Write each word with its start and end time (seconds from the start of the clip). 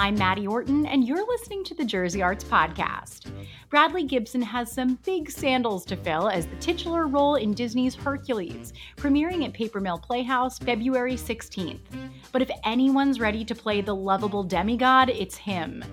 I'm 0.00 0.14
Maddie 0.14 0.46
Orton, 0.46 0.86
and 0.86 1.04
you're 1.04 1.26
listening 1.26 1.64
to 1.64 1.74
the 1.74 1.84
Jersey 1.84 2.22
Arts 2.22 2.44
Podcast. 2.44 3.32
Bradley 3.68 4.04
Gibson 4.04 4.40
has 4.40 4.70
some 4.70 4.96
big 5.04 5.28
sandals 5.28 5.84
to 5.86 5.96
fill 5.96 6.28
as 6.28 6.46
the 6.46 6.54
titular 6.56 7.08
role 7.08 7.34
in 7.34 7.52
Disney's 7.52 7.96
Hercules, 7.96 8.72
premiering 8.96 9.44
at 9.44 9.52
Paper 9.52 9.80
Mill 9.80 9.98
Playhouse 9.98 10.60
February 10.60 11.16
16th. 11.16 11.80
But 12.30 12.42
if 12.42 12.50
anyone's 12.64 13.18
ready 13.18 13.44
to 13.44 13.56
play 13.56 13.80
the 13.80 13.94
lovable 13.94 14.44
demigod, 14.44 15.10
it's 15.10 15.36
him. 15.36 15.84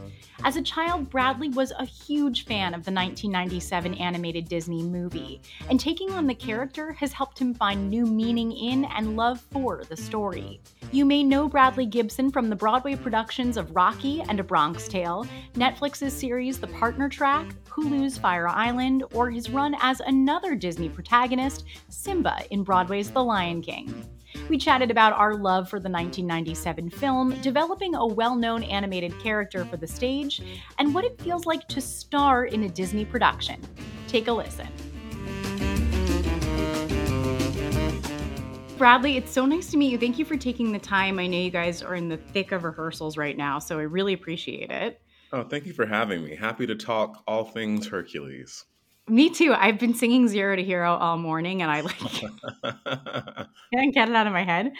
As 0.43 0.57
a 0.57 0.61
child, 0.61 1.09
Bradley 1.09 1.49
was 1.49 1.71
a 1.71 1.85
huge 1.85 2.45
fan 2.45 2.75
of 2.75 2.83
the 2.85 2.91
1997 2.91 3.95
animated 3.95 4.47
Disney 4.47 4.83
movie, 4.83 5.41
and 5.69 5.79
taking 5.79 6.11
on 6.11 6.27
the 6.27 6.35
character 6.35 6.91
has 6.93 7.11
helped 7.11 7.39
him 7.39 7.55
find 7.55 7.89
new 7.89 8.05
meaning 8.05 8.51
in 8.51 8.85
and 8.85 9.17
love 9.17 9.41
for 9.51 9.83
the 9.89 9.97
story. 9.97 10.61
You 10.91 11.03
may 11.03 11.23
know 11.23 11.47
Bradley 11.49 11.87
Gibson 11.87 12.31
from 12.31 12.49
the 12.49 12.55
Broadway 12.55 12.95
productions 12.95 13.57
of 13.57 13.71
Rocky 13.95 14.21
and 14.27 14.41
A 14.41 14.43
Bronx 14.43 14.89
Tale, 14.89 15.25
Netflix's 15.53 16.11
series 16.11 16.59
The 16.59 16.67
Partner 16.67 17.07
Track, 17.07 17.55
Hulu's 17.69 18.17
Fire 18.17 18.49
Island, 18.49 19.05
or 19.13 19.31
his 19.31 19.49
run 19.49 19.73
as 19.79 20.01
another 20.01 20.53
Disney 20.53 20.89
protagonist, 20.89 21.63
Simba 21.87 22.41
in 22.51 22.61
Broadway's 22.61 23.09
The 23.09 23.23
Lion 23.23 23.61
King. 23.61 24.05
We 24.49 24.57
chatted 24.57 24.91
about 24.91 25.13
our 25.13 25.35
love 25.35 25.69
for 25.69 25.79
the 25.79 25.89
1997 25.89 26.89
film, 26.89 27.39
developing 27.39 27.95
a 27.95 28.05
well 28.05 28.35
known 28.35 28.63
animated 28.63 29.17
character 29.19 29.63
for 29.63 29.77
the 29.77 29.87
stage, 29.87 30.41
and 30.77 30.93
what 30.93 31.05
it 31.05 31.21
feels 31.21 31.45
like 31.45 31.65
to 31.69 31.79
star 31.79 32.47
in 32.47 32.63
a 32.63 32.69
Disney 32.69 33.05
production. 33.05 33.61
Take 34.09 34.27
a 34.27 34.33
listen. 34.33 34.67
Bradley, 38.77 39.15
it's 39.15 39.31
so 39.31 39.45
nice 39.45 39.71
to 39.71 39.77
meet 39.77 39.91
you. 39.91 39.97
Thank 39.97 40.19
you 40.19 40.25
for 40.25 40.35
taking 40.35 40.73
the 40.73 40.79
time. 40.79 41.17
I 41.17 41.27
know 41.27 41.37
you 41.37 41.49
guys 41.49 41.81
are 41.81 41.95
in 41.95 42.09
the 42.09 42.17
thick 42.17 42.51
of 42.51 42.65
rehearsals 42.65 43.15
right 43.15 43.37
now, 43.37 43.57
so 43.57 43.79
I 43.79 43.83
really 43.83 44.11
appreciate 44.11 44.69
it. 44.69 45.01
Oh, 45.31 45.43
thank 45.43 45.65
you 45.65 45.71
for 45.71 45.85
having 45.85 46.23
me. 46.23 46.35
Happy 46.35 46.67
to 46.67 46.75
talk 46.75 47.23
all 47.25 47.45
things 47.45 47.87
Hercules. 47.87 48.65
Me 49.07 49.29
too. 49.29 49.53
I've 49.53 49.79
been 49.79 49.93
singing 49.93 50.27
Zero 50.27 50.57
to 50.57 50.63
Hero 50.63 50.93
all 50.93 51.17
morning 51.17 51.61
and 51.61 51.71
I 51.71 51.81
like 51.81 51.97
can't 53.73 53.93
get 53.93 54.09
it 54.09 54.15
out 54.15 54.27
of 54.27 54.33
my 54.33 54.43
head. 54.43 54.73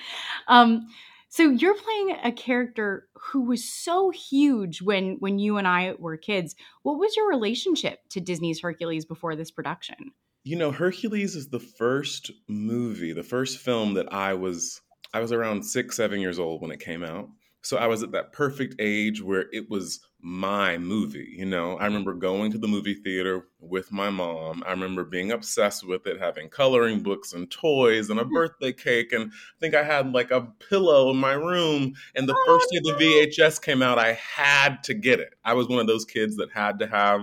Um, 0.47 0.87
so 1.30 1.49
you're 1.49 1.75
playing 1.75 2.17
a 2.23 2.31
character 2.31 3.07
who 3.13 3.41
was 3.41 3.63
so 3.63 4.09
huge 4.09 4.81
when 4.81 5.17
when 5.19 5.39
you 5.39 5.57
and 5.57 5.67
I 5.67 5.93
were 5.99 6.17
kids. 6.17 6.55
What 6.83 6.99
was 6.99 7.15
your 7.15 7.30
relationship 7.30 7.99
to 8.09 8.19
Disney's 8.19 8.61
Hercules 8.61 9.05
before 9.05 9.35
this 9.35 9.52
production? 9.52 10.11
You 10.47 10.55
know, 10.55 10.71
Hercules 10.71 11.35
is 11.35 11.49
the 11.49 11.59
first 11.59 12.29
movie, 12.47 13.13
the 13.13 13.23
first 13.23 13.57
film 13.57 13.95
that 13.95 14.13
I 14.13 14.35
was 14.35 14.79
I 15.11 15.19
was 15.19 15.31
around 15.31 15.63
6 15.63 15.95
7 15.95 16.19
years 16.19 16.37
old 16.37 16.61
when 16.61 16.69
it 16.69 16.79
came 16.79 17.03
out. 17.03 17.29
So 17.63 17.77
I 17.77 17.87
was 17.87 18.03
at 18.03 18.11
that 18.11 18.31
perfect 18.31 18.75
age 18.77 19.23
where 19.23 19.45
it 19.52 19.71
was 19.71 20.02
my 20.21 20.77
movie. 20.77 21.33
You 21.35 21.45
know, 21.45 21.77
I 21.77 21.85
remember 21.85 22.13
going 22.13 22.52
to 22.52 22.59
the 22.59 22.67
movie 22.67 22.93
theater 22.93 23.47
with 23.59 23.91
my 23.91 24.11
mom. 24.11 24.63
I 24.67 24.69
remember 24.69 25.03
being 25.03 25.31
obsessed 25.31 25.87
with 25.87 26.05
it, 26.05 26.21
having 26.21 26.49
coloring 26.49 27.02
books 27.02 27.33
and 27.33 27.49
toys 27.49 28.11
and 28.11 28.19
a 28.19 28.23
mm-hmm. 28.23 28.35
birthday 28.35 28.71
cake. 28.71 29.13
And 29.13 29.31
I 29.31 29.59
think 29.59 29.73
I 29.73 29.83
had 29.83 30.13
like 30.13 30.30
a 30.30 30.47
pillow 30.69 31.09
in 31.09 31.17
my 31.17 31.33
room. 31.33 31.95
And 32.13 32.30
the 32.30 32.37
first 32.45 32.69
day 32.69 32.81
the 32.83 33.03
VHS 33.03 33.59
came 33.63 33.81
out, 33.81 33.97
I 33.97 34.13
had 34.13 34.83
to 34.83 34.93
get 34.93 35.19
it. 35.19 35.33
I 35.43 35.55
was 35.55 35.67
one 35.67 35.80
of 35.80 35.87
those 35.87 36.05
kids 36.05 36.35
that 36.35 36.52
had 36.52 36.77
to 36.80 36.87
have 36.87 37.21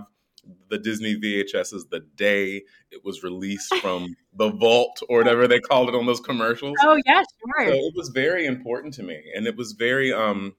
the 0.69 0.79
Disney 0.79 1.17
VHSs 1.17 1.89
the 1.91 2.01
day 2.17 2.63
it 2.91 3.05
was 3.05 3.23
released 3.23 3.75
from 3.77 4.15
the 4.35 4.51
vault 4.51 5.03
or 5.09 5.19
whatever 5.19 5.47
they 5.47 5.61
called 5.61 5.89
it 5.89 5.95
on 5.95 6.07
those 6.07 6.21
commercials. 6.21 6.75
Oh 6.83 7.01
yeah, 7.07 7.23
sure. 7.23 7.69
So 7.69 7.75
it 7.75 7.95
was 7.95 8.09
very 8.09 8.47
important 8.47 8.95
to 8.95 9.03
me, 9.03 9.23
and 9.35 9.47
it 9.47 9.57
was 9.57 9.73
very 9.73 10.13
um, 10.13 10.55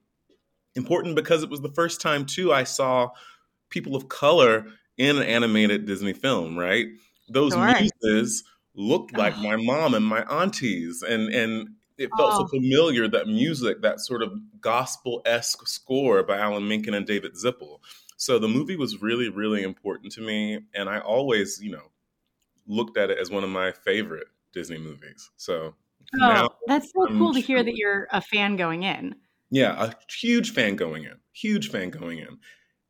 important 0.74 1.16
because 1.16 1.42
it 1.42 1.50
was 1.50 1.60
the 1.60 1.72
first 1.72 2.00
time 2.00 2.24
too 2.24 2.52
I 2.52 2.64
saw 2.64 3.10
people 3.70 3.96
of 3.96 4.08
color 4.08 4.66
in 4.96 5.16
an 5.16 5.22
animated 5.22 5.86
Disney 5.86 6.12
film. 6.12 6.58
Right, 6.58 6.86
those 7.28 7.52
sure. 7.52 7.74
muses 8.02 8.44
looked 8.74 9.16
like 9.16 9.36
my 9.38 9.56
mom 9.56 9.94
and 9.94 10.04
my 10.04 10.22
aunties, 10.22 11.02
and 11.02 11.28
and 11.34 11.68
it 11.96 12.10
felt 12.16 12.34
oh. 12.34 12.38
so 12.38 12.46
familiar 12.48 13.08
that 13.08 13.28
music, 13.28 13.82
that 13.82 14.00
sort 14.00 14.22
of 14.22 14.32
gospel 14.60 15.22
esque 15.24 15.66
score 15.68 16.22
by 16.22 16.38
Alan 16.38 16.66
Menken 16.66 16.94
and 16.94 17.06
David 17.06 17.34
Zippel. 17.34 17.78
So 18.24 18.38
the 18.38 18.48
movie 18.48 18.76
was 18.76 19.02
really, 19.02 19.28
really 19.28 19.62
important 19.62 20.10
to 20.12 20.22
me. 20.22 20.58
And 20.74 20.88
I 20.88 20.98
always, 21.00 21.60
you 21.62 21.70
know, 21.70 21.90
looked 22.66 22.96
at 22.96 23.10
it 23.10 23.18
as 23.18 23.30
one 23.30 23.44
of 23.44 23.50
my 23.50 23.70
favorite 23.70 24.28
Disney 24.54 24.78
movies. 24.78 25.30
So 25.36 25.74
oh, 26.22 26.48
that's 26.66 26.90
so 26.90 27.06
I'm 27.06 27.18
cool 27.18 27.34
to 27.34 27.40
hear 27.40 27.62
that 27.62 27.76
you're 27.76 28.08
a 28.12 28.22
fan 28.22 28.56
going 28.56 28.84
in. 28.84 29.14
Yeah, 29.50 29.90
a 29.90 29.92
huge 30.10 30.52
fan 30.54 30.74
going 30.74 31.04
in, 31.04 31.16
huge 31.34 31.68
fan 31.68 31.90
going 31.90 32.18
in. 32.20 32.38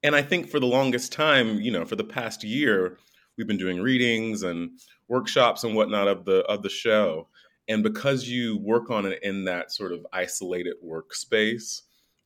And 0.04 0.14
I 0.14 0.22
think 0.22 0.48
for 0.48 0.60
the 0.60 0.66
longest 0.66 1.10
time, 1.10 1.60
you 1.60 1.72
know, 1.72 1.84
for 1.84 1.96
the 1.96 2.04
past 2.04 2.44
year, 2.44 2.98
we've 3.36 3.48
been 3.48 3.58
doing 3.58 3.80
readings 3.80 4.44
and 4.44 4.78
workshops 5.08 5.64
and 5.64 5.74
whatnot 5.74 6.06
of 6.06 6.24
the 6.26 6.44
of 6.44 6.62
the 6.62 6.70
show. 6.70 7.28
And 7.66 7.82
because 7.82 8.28
you 8.28 8.58
work 8.58 8.88
on 8.88 9.04
it 9.04 9.18
in 9.24 9.46
that 9.46 9.72
sort 9.72 9.90
of 9.90 10.06
isolated 10.12 10.74
workspace, 10.84 11.80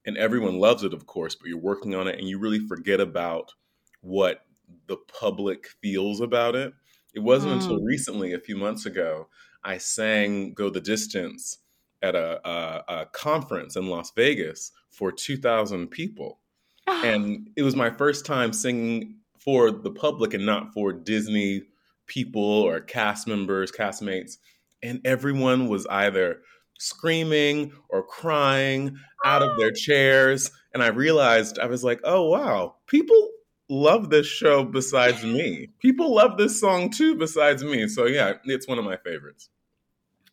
and 0.09 0.17
everyone 0.17 0.59
loves 0.59 0.85
it, 0.85 0.95
of 0.95 1.07
course, 1.07 1.35
but 1.35 1.49
you're 1.49 1.59
working 1.59 1.95
on 1.95 2.09
it 2.09 2.19
and 2.19 2.27
you 2.27 2.39
really 2.39 2.67
forget 2.67 2.99
about 2.99 3.53
what 4.01 4.47
the 4.87 4.97
public 4.97 5.69
feels 5.83 6.23
about 6.23 6.57
it. 6.57 6.73
It 7.15 7.21
wasn't 7.21 7.53
mm. 7.53 7.57
until 7.57 7.85
recently, 7.85 8.33
a 8.33 8.41
few 8.41 8.57
months 8.57 8.87
ago, 8.87 9.29
I 9.63 9.77
sang 9.77 10.55
"Go 10.55 10.71
the 10.71 10.81
Distance" 10.81 11.59
at 12.01 12.15
a, 12.15 12.41
a, 12.49 12.85
a 12.89 13.07
conference 13.13 13.77
in 13.77 13.89
Las 13.89 14.11
Vegas 14.17 14.73
for 14.91 15.13
2,000 15.13 15.89
people, 15.89 16.41
and 16.87 17.51
it 17.55 17.63
was 17.63 17.77
my 17.77 17.91
first 17.91 18.25
time 18.25 18.55
singing 18.55 19.17
for 19.39 19.71
the 19.71 19.91
public 19.91 20.33
and 20.33 20.47
not 20.47 20.73
for 20.73 20.91
Disney 20.91 21.65
people 22.07 22.43
or 22.43 22.81
cast 22.81 23.29
members, 23.29 23.71
castmates, 23.71 24.39
and 24.83 25.03
everyone 25.05 25.69
was 25.69 25.87
either 25.89 26.41
screaming 26.79 27.73
or 27.89 28.03
crying 28.03 28.97
out 29.25 29.43
of 29.43 29.59
their 29.59 29.69
oh. 29.69 29.75
chairs. 29.75 30.51
And 30.73 30.83
I 30.83 30.89
realized 30.89 31.59
I 31.59 31.67
was 31.67 31.85
like, 31.85 32.01
oh, 32.05 32.29
wow, 32.29 32.77
people 32.87 33.31
love 33.69 34.11
this 34.11 34.27
show 34.27 34.65
besides 34.65 35.23
me. 35.23 35.69
People 35.81 36.15
love 36.15 36.39
this 36.39 36.59
song 36.59 36.91
too 36.91 37.15
besides 37.15 37.63
me. 37.63 37.87
So, 37.89 38.07
yeah, 38.07 38.35
it's 38.45 38.67
one 38.67 38.79
of 38.79 38.85
my 38.85 38.97
favorites. 38.97 39.51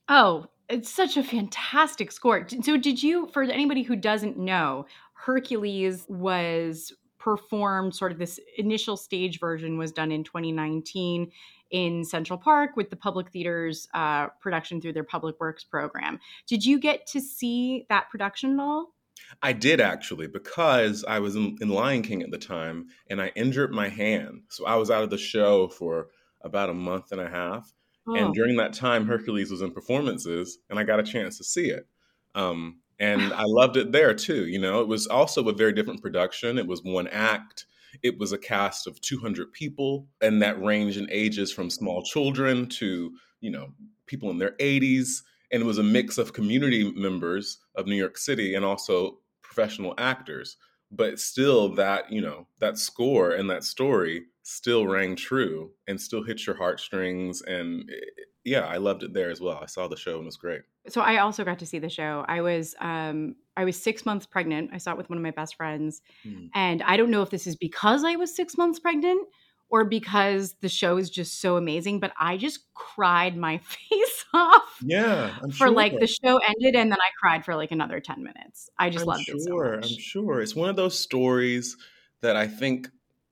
Oh, 0.07 0.45
it's 0.69 0.89
such 0.89 1.17
a 1.17 1.23
fantastic 1.23 2.11
score. 2.11 2.47
So, 2.63 2.77
did 2.77 3.01
you, 3.01 3.27
for 3.33 3.43
anybody 3.43 3.83
who 3.83 3.95
doesn't 3.95 4.37
know, 4.37 4.85
Hercules 5.13 6.05
was 6.07 6.93
performed 7.19 7.95
sort 7.95 8.11
of 8.11 8.19
this 8.19 8.39
initial 8.57 8.95
stage 8.95 9.39
version 9.39 9.79
was 9.79 9.91
done 9.91 10.11
in 10.11 10.23
2019 10.23 11.31
in 11.71 12.03
Central 12.03 12.37
Park 12.37 12.75
with 12.75 12.89
the 12.89 12.95
Public 12.95 13.31
Theater's 13.31 13.87
uh, 13.93 14.27
production 14.41 14.79
through 14.79 14.93
their 14.93 15.03
Public 15.03 15.39
Works 15.39 15.63
program. 15.63 16.19
Did 16.47 16.65
you 16.65 16.79
get 16.79 17.07
to 17.07 17.21
see 17.21 17.85
that 17.89 18.09
production 18.09 18.53
at 18.53 18.59
all? 18.59 18.93
I 19.41 19.53
did 19.53 19.81
actually, 19.81 20.27
because 20.27 21.03
I 21.07 21.19
was 21.19 21.35
in, 21.35 21.57
in, 21.61 21.69
Lion 21.69 22.01
King 22.01 22.21
at 22.21 22.31
the 22.31 22.37
time 22.37 22.87
and 23.09 23.21
I 23.21 23.31
injured 23.35 23.71
my 23.71 23.89
hand. 23.89 24.43
So 24.49 24.65
I 24.65 24.75
was 24.75 24.91
out 24.91 25.03
of 25.03 25.09
the 25.09 25.17
show 25.17 25.67
for 25.67 26.09
about 26.41 26.69
a 26.69 26.73
month 26.73 27.11
and 27.11 27.21
a 27.21 27.29
half. 27.29 27.71
Oh. 28.07 28.15
And 28.15 28.33
during 28.33 28.57
that 28.57 28.73
time, 28.73 29.07
Hercules 29.07 29.51
was 29.51 29.61
in 29.61 29.71
performances 29.71 30.59
and 30.69 30.77
I 30.77 30.83
got 30.83 30.99
a 30.99 31.03
chance 31.03 31.37
to 31.37 31.43
see 31.43 31.69
it. 31.69 31.87
Um, 32.35 32.81
and 32.99 33.21
I 33.33 33.43
loved 33.45 33.77
it 33.77 33.91
there 33.91 34.13
too. 34.13 34.45
You 34.47 34.59
know, 34.59 34.81
it 34.81 34.87
was 34.87 35.07
also 35.07 35.47
a 35.47 35.53
very 35.53 35.73
different 35.73 36.01
production. 36.01 36.57
It 36.57 36.67
was 36.67 36.83
one 36.83 37.07
act. 37.07 37.65
It 38.03 38.17
was 38.17 38.31
a 38.31 38.37
cast 38.37 38.87
of 38.87 38.99
200 39.01 39.51
people, 39.53 40.07
and 40.21 40.41
that 40.41 40.61
ranged 40.61 40.97
in 40.97 41.07
ages 41.11 41.51
from 41.51 41.69
small 41.69 42.03
children 42.03 42.67
to, 42.69 43.11
you 43.41 43.51
know, 43.51 43.69
people 44.07 44.29
in 44.29 44.37
their 44.37 44.55
80s. 44.59 45.21
And 45.51 45.61
it 45.61 45.65
was 45.65 45.77
a 45.77 45.83
mix 45.83 46.17
of 46.17 46.33
community 46.33 46.91
members 46.91 47.59
of 47.75 47.85
New 47.85 47.95
York 47.95 48.17
City 48.17 48.55
and 48.55 48.65
also 48.65 49.19
professional 49.41 49.93
actors. 49.97 50.57
But 50.91 51.19
still, 51.19 51.69
that, 51.75 52.11
you 52.11 52.21
know, 52.21 52.47
that 52.59 52.77
score 52.77 53.31
and 53.31 53.49
that 53.49 53.63
story 53.63 54.23
still 54.43 54.87
rang 54.87 55.15
true 55.15 55.71
and 55.87 55.99
still 55.99 56.23
hit 56.23 56.45
your 56.45 56.55
heartstrings. 56.55 57.41
And 57.41 57.89
it, 57.89 58.27
yeah, 58.43 58.61
I 58.61 58.77
loved 58.77 59.03
it 59.03 59.13
there 59.13 59.31
as 59.31 59.41
well. 59.41 59.59
I 59.61 59.65
saw 59.65 59.87
the 59.87 59.97
show 59.97 60.13
and 60.13 60.21
it 60.21 60.25
was 60.25 60.37
great. 60.37 60.61
So 60.87 61.01
I 61.01 61.17
also 61.17 61.43
got 61.43 61.59
to 61.59 61.65
see 61.65 61.79
the 61.79 61.89
show. 61.89 62.23
I 62.27 62.41
was 62.41 62.75
um 62.79 63.35
I 63.57 63.65
was 63.65 63.81
6 63.81 64.05
months 64.05 64.25
pregnant. 64.25 64.71
I 64.73 64.77
saw 64.77 64.91
it 64.91 64.97
with 64.97 65.09
one 65.09 65.17
of 65.17 65.23
my 65.23 65.31
best 65.31 65.55
friends. 65.55 66.01
Mm. 66.25 66.49
And 66.53 66.83
I 66.83 66.97
don't 66.97 67.11
know 67.11 67.21
if 67.21 67.29
this 67.29 67.47
is 67.47 67.55
because 67.55 68.03
I 68.03 68.15
was 68.15 68.35
6 68.35 68.57
months 68.57 68.79
pregnant 68.79 69.27
or 69.69 69.83
because 69.83 70.55
the 70.61 70.69
show 70.69 70.97
is 70.97 71.09
just 71.09 71.41
so 71.41 71.57
amazing, 71.57 71.99
but 71.99 72.13
I 72.19 72.37
just 72.37 72.73
cried 72.73 73.35
my 73.35 73.57
face 73.63 74.25
off. 74.33 74.79
Yeah, 74.81 75.35
I'm 75.41 75.51
for 75.51 75.67
sure. 75.67 75.71
like 75.71 75.99
the 75.99 76.07
show 76.07 76.37
ended 76.37 76.75
and 76.75 76.91
then 76.91 76.99
I 76.99 77.09
cried 77.19 77.43
for 77.43 77.55
like 77.55 77.71
another 77.71 77.99
10 77.99 78.23
minutes. 78.23 78.69
I 78.77 78.89
just 78.89 79.03
I'm 79.03 79.07
loved 79.07 79.23
sure, 79.23 79.35
it 79.75 79.85
so. 79.85 79.91
I'm 79.91 79.99
sure. 79.99 80.41
It's 80.41 80.55
one 80.55 80.69
of 80.69 80.75
those 80.75 80.97
stories 80.97 81.77
that 82.21 82.35
I 82.35 82.47
think, 82.47 82.89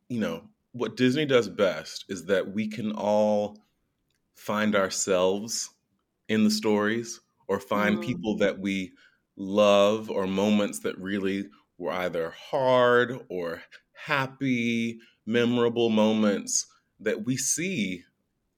you 0.09 0.19
know, 0.19 0.43
what 0.71 0.97
Disney 0.97 1.25
does 1.25 1.47
best 1.47 2.05
is 2.09 2.25
that 2.25 2.51
we 2.51 2.67
can 2.67 2.91
all 2.93 3.57
find 4.35 4.75
ourselves 4.75 5.69
in 6.27 6.43
the 6.43 6.51
stories 6.51 7.21
or 7.47 7.59
find 7.59 7.99
mm. 7.99 8.03
people 8.03 8.37
that 8.37 8.57
we 8.57 8.91
love 9.35 10.09
or 10.09 10.27
moments 10.27 10.79
that 10.79 10.97
really 10.97 11.49
were 11.77 11.91
either 11.91 12.31
hard 12.31 13.25
or 13.29 13.63
happy, 13.93 14.99
memorable 15.25 15.89
moments 15.89 16.67
that 16.99 17.25
we 17.25 17.37
see 17.37 18.03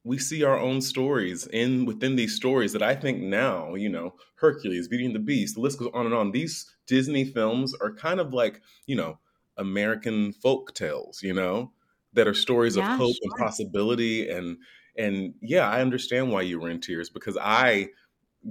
we 0.04 0.20
see 0.20 0.44
our 0.44 0.58
own 0.60 0.82
stories 0.82 1.48
in 1.48 1.84
within 1.86 2.16
these 2.16 2.36
stories 2.36 2.72
that 2.74 2.84
I 2.84 2.96
think 2.96 3.22
now, 3.22 3.74
you 3.74 3.90
know, 3.90 4.16
Hercules, 4.36 4.88
Beauty 4.88 5.06
and 5.06 5.16
the 5.16 5.20
Beast, 5.20 5.56
the 5.56 5.62
list 5.62 5.80
goes 5.80 5.90
on 5.94 6.06
and 6.06 6.14
on. 6.14 6.32
These 6.32 6.72
Disney 6.86 7.26
films 7.26 7.74
are 7.82 7.92
kind 7.92 8.20
of 8.20 8.32
like, 8.32 8.62
you 8.86 8.96
know, 8.96 9.18
American 9.58 10.32
folk 10.32 10.76
tales, 10.76 11.24
you 11.24 11.34
know, 11.34 11.74
that 12.14 12.28
are 12.28 12.36
stories 12.36 12.78
yeah, 12.78 12.94
of 12.94 12.98
hope 13.00 13.16
sure. 13.16 13.20
and 13.24 13.36
possibility 13.36 14.30
and 14.30 14.58
and 14.98 15.34
yeah, 15.42 15.68
I 15.68 15.82
understand 15.82 16.32
why 16.32 16.44
you 16.44 16.60
were 16.60 16.70
in 16.70 16.80
tears 16.80 17.10
because 17.10 17.38
I 17.42 17.90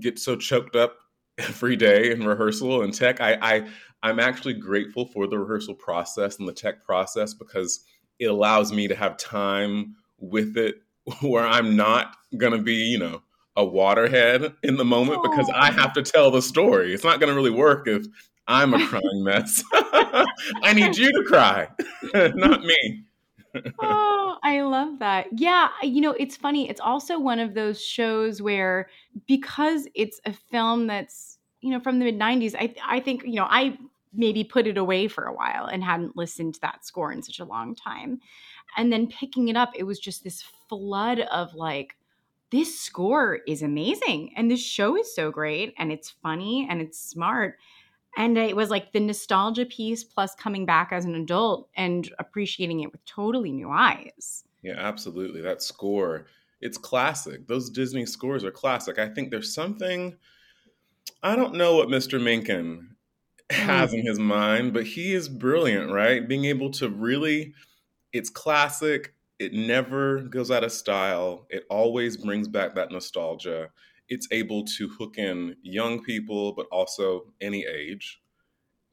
get 0.01 0.19
so 0.19 0.37
choked 0.37 0.77
up 0.77 0.99
every 1.39 1.77
day 1.77 2.13
in 2.13 2.27
rehearsal 2.27 2.83
and 2.83 2.95
tech. 2.95 3.21
I, 3.21 3.39
I 3.41 3.67
I'm 4.03 4.21
actually 4.21 4.55
grateful 4.55 5.07
for 5.07 5.27
the 5.27 5.39
rehearsal 5.39 5.75
process 5.75 6.39
and 6.39 6.47
the 6.47 6.53
tech 6.53 6.85
process 6.85 7.35
because 7.35 7.85
it 8.19 8.27
allows 8.27 8.73
me 8.73 8.87
to 8.89 8.95
have 8.95 9.17
time 9.17 9.97
with 10.19 10.57
it 10.57 10.77
where 11.21 11.47
I'm 11.47 11.77
not 11.77 12.17
gonna 12.37 12.63
be, 12.63 12.75
you 12.75 12.99
know, 12.99 13.23
a 13.57 13.65
waterhead 13.65 14.55
in 14.63 14.77
the 14.77 14.85
moment 14.85 15.21
Aww. 15.21 15.31
because 15.31 15.51
I 15.55 15.71
oh. 15.71 15.73
have 15.73 15.93
to 15.95 16.03
tell 16.03 16.31
the 16.31 16.43
story. 16.43 16.93
It's 16.93 17.05
not 17.05 17.21
gonna 17.21 17.35
really 17.35 17.51
work 17.51 17.89
if 17.89 18.07
I'm 18.47 18.75
a 18.75 18.87
crying 18.87 19.25
mess. 19.25 19.63
I 19.73 20.73
need 20.75 20.97
you 20.97 21.11
to 21.11 21.25
cry, 21.27 21.69
not 22.15 22.63
me. 22.65 23.05
Oh, 23.81 24.37
I 24.43 24.63
love 24.63 24.99
that. 24.99 25.27
Yeah, 25.33 25.69
you 25.83 26.01
know, 26.01 26.13
it's 26.13 26.37
funny. 26.37 26.69
It's 26.69 26.81
also 26.81 27.19
one 27.19 27.39
of 27.39 27.55
those 27.55 27.83
shows 27.83 28.43
where 28.43 28.89
because 29.27 29.87
it's 29.95 30.21
a 30.25 30.33
film 30.33 30.87
that's, 30.87 31.39
you 31.61 31.71
know, 31.71 31.81
from 31.81 31.99
the 31.99 32.05
mid 32.05 32.19
90s, 32.19 32.55
I 32.59 32.75
I 32.85 33.01
think, 33.01 33.25
you 33.25 33.35
know, 33.35 33.47
I 33.49 33.79
maybe 34.13 34.45
put 34.45 34.67
it 34.67 34.79
away 34.79 35.09
for 35.09 35.25
a 35.25 35.35
while 35.35 35.67
and 35.67 35.83
hadn't 35.83 36.17
listened 36.17 36.55
to 36.55 36.61
that 36.61 36.85
score 36.85 37.13
in 37.13 37.23
such 37.23 37.41
a 37.41 37.45
long 37.45 37.75
time. 37.75 38.21
And 38.77 38.93
then 38.93 39.09
picking 39.09 39.49
it 39.49 39.57
up, 39.57 39.73
it 39.75 39.85
was 39.85 39.99
just 39.99 40.25
this 40.25 40.43
flood 40.69 41.21
of 41.21 41.55
like, 41.55 41.97
this 42.51 42.79
score 42.79 43.41
is 43.47 43.63
amazing. 43.63 44.33
And 44.37 44.51
this 44.51 44.65
show 44.65 44.97
is 44.97 45.15
so 45.15 45.31
great. 45.31 45.75
And 45.79 45.91
it's 45.91 46.11
funny 46.11 46.67
and 46.71 46.81
it's 46.81 46.99
smart. 46.99 47.59
And 48.17 48.39
it 48.39 48.55
was 48.55 48.71
like 48.71 48.93
the 48.93 49.01
nostalgia 49.01 49.67
piece 49.67 50.05
plus 50.05 50.35
coming 50.35 50.65
back 50.65 50.91
as 50.93 51.05
an 51.05 51.15
adult 51.15 51.69
and 51.77 52.11
appreciating 52.19 52.81
it 52.81 52.93
with 52.93 53.05
totally 53.05 53.53
new 53.53 53.71
eyes. 53.71 54.45
Yeah, 54.63 54.77
absolutely. 54.79 55.41
That 55.41 55.63
score, 55.63 56.27
it's 56.61 56.79
classic. 56.79 57.47
Those 57.47 57.71
Disney 57.71 58.07
scores 58.07 58.45
are 58.45 58.51
classic. 58.51 58.99
I 58.99 59.09
think 59.09 59.31
there's 59.31 59.55
something, 59.55 60.17
I 61.23 61.37
don't 61.37 61.55
know 61.55 61.77
what 61.77 61.89
Mr. 61.89 62.23
Menken 62.23 62.97
has 63.51 63.93
mm. 63.93 64.01
in 64.01 64.07
his 64.07 64.19
mind, 64.19 64.73
but 64.73 64.85
he 64.85 65.13
is 65.13 65.29
brilliant, 65.29 65.91
right? 65.91 66.27
Being 66.27 66.47
able 66.47 66.71
to 66.73 66.89
really 66.89 67.55
it's 68.15 68.31
classic. 68.31 69.13
It 69.41 69.53
never 69.53 70.21
goes 70.21 70.51
out 70.51 70.65
of 70.65 70.73
style. 70.73 71.47
It 71.51 71.65
always 71.69 72.17
brings 72.17 72.49
back 72.49 72.77
that 72.77 72.93
nostalgia. 72.93 73.71
It's 74.09 74.29
able 74.31 74.65
to 74.79 74.89
hook 74.89 75.19
in 75.19 75.57
young 75.63 76.03
people, 76.03 76.53
but 76.53 76.67
also 76.71 77.33
any 77.41 77.65
age. 77.65 78.21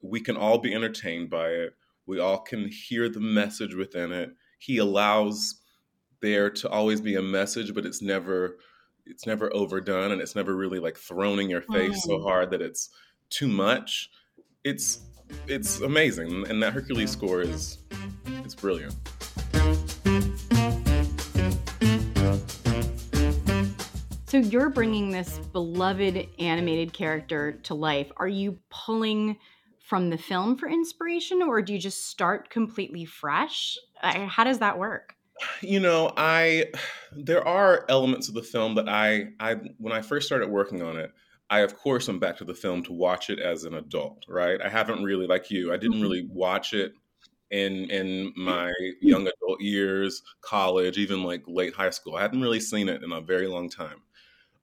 We 0.00 0.20
can 0.20 0.36
all 0.36 0.58
be 0.58 0.74
entertained 0.74 1.30
by 1.30 1.48
it. 1.48 1.74
We 2.06 2.18
all 2.18 2.38
can 2.38 2.68
hear 2.68 3.08
the 3.08 3.20
message 3.20 3.74
within 3.74 4.12
it. 4.12 4.30
He 4.58 4.78
allows 4.78 5.60
there 6.20 6.50
to 6.50 6.68
always 6.68 7.00
be 7.00 7.16
a 7.16 7.22
message, 7.22 7.74
but 7.74 7.86
it's 7.86 8.02
never 8.02 8.56
it's 9.04 9.26
never 9.26 9.52
overdone 9.54 10.12
and 10.12 10.20
it's 10.20 10.36
never 10.36 10.54
really 10.54 10.78
like 10.78 10.96
thrown 10.96 11.40
in 11.40 11.50
your 11.50 11.62
face 11.62 11.98
mm. 11.98 12.02
so 12.02 12.22
hard 12.22 12.50
that 12.50 12.62
it's 12.62 12.90
too 13.30 13.48
much. 13.48 14.10
It's 14.64 15.00
it's 15.46 15.80
amazing 15.80 16.46
and 16.48 16.62
that 16.62 16.72
Hercules 16.72 17.10
score 17.10 17.42
is 17.42 17.78
it's 18.44 18.54
brilliant. 18.54 18.94
So 24.32 24.38
you're 24.38 24.70
bringing 24.70 25.10
this 25.10 25.36
beloved 25.52 26.26
animated 26.38 26.94
character 26.94 27.52
to 27.64 27.74
life. 27.74 28.10
Are 28.16 28.26
you 28.26 28.58
pulling 28.70 29.36
from 29.78 30.08
the 30.08 30.16
film 30.16 30.56
for 30.56 30.70
inspiration 30.70 31.42
or 31.42 31.60
do 31.60 31.74
you 31.74 31.78
just 31.78 32.06
start 32.06 32.48
completely 32.48 33.04
fresh? 33.04 33.76
How 34.00 34.44
does 34.44 34.60
that 34.60 34.78
work? 34.78 35.16
You 35.60 35.80
know, 35.80 36.14
I 36.16 36.72
there 37.14 37.46
are 37.46 37.84
elements 37.90 38.30
of 38.30 38.34
the 38.34 38.42
film 38.42 38.74
that 38.76 38.88
I 38.88 39.32
I 39.38 39.56
when 39.76 39.92
I 39.92 40.00
first 40.00 40.28
started 40.28 40.48
working 40.48 40.80
on 40.80 40.96
it, 40.96 41.12
I 41.50 41.58
of 41.58 41.76
course 41.76 42.08
went 42.08 42.20
back 42.22 42.38
to 42.38 42.44
the 42.46 42.54
film 42.54 42.82
to 42.84 42.92
watch 42.94 43.28
it 43.28 43.38
as 43.38 43.64
an 43.64 43.74
adult, 43.74 44.24
right? 44.28 44.58
I 44.62 44.70
haven't 44.70 45.04
really 45.04 45.26
like 45.26 45.50
you, 45.50 45.74
I 45.74 45.76
didn't 45.76 45.96
mm-hmm. 45.96 46.04
really 46.04 46.26
watch 46.32 46.72
it 46.72 46.94
in 47.50 47.90
in 47.90 48.32
my 48.34 48.72
young 49.02 49.28
adult 49.28 49.60
years, 49.60 50.22
college, 50.40 50.96
even 50.96 51.22
like 51.22 51.42
late 51.46 51.74
high 51.74 51.90
school. 51.90 52.16
I 52.16 52.22
hadn't 52.22 52.40
really 52.40 52.60
seen 52.60 52.88
it 52.88 53.02
in 53.02 53.12
a 53.12 53.20
very 53.20 53.46
long 53.46 53.68
time. 53.68 54.00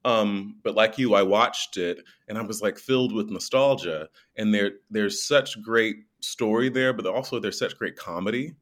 Um, 0.04 0.56
but 0.62 0.74
like 0.74 0.98
you, 0.98 1.14
I 1.14 1.22
watched 1.22 1.76
it 1.76 2.02
and 2.28 2.38
I 2.38 2.42
was 2.42 2.62
like 2.62 2.78
filled 2.78 3.12
with 3.14 3.30
nostalgia. 3.30 4.08
And 4.36 4.54
there 4.54 4.72
there's 4.90 5.26
such 5.26 5.60
great 5.62 5.96
story 6.20 6.68
there, 6.68 6.92
but 6.92 7.06
also 7.06 7.38
there's 7.38 7.58
such 7.58 7.76
great 7.76 7.96
comedy. 7.96 8.54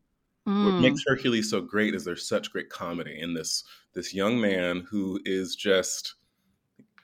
Mm. 0.47 0.65
What 0.65 0.81
makes 0.81 1.05
Hercules 1.07 1.51
so 1.51 1.61
great 1.61 1.95
is 1.95 2.05
there's 2.05 2.29
such 2.29 2.51
great 2.51 2.71
comedy 2.71 3.21
in 3.21 3.35
this 3.35 3.65
this 3.95 4.15
young 4.15 4.41
man 4.41 4.87
who 4.91 5.21
is 5.25 5.55
just 5.55 6.15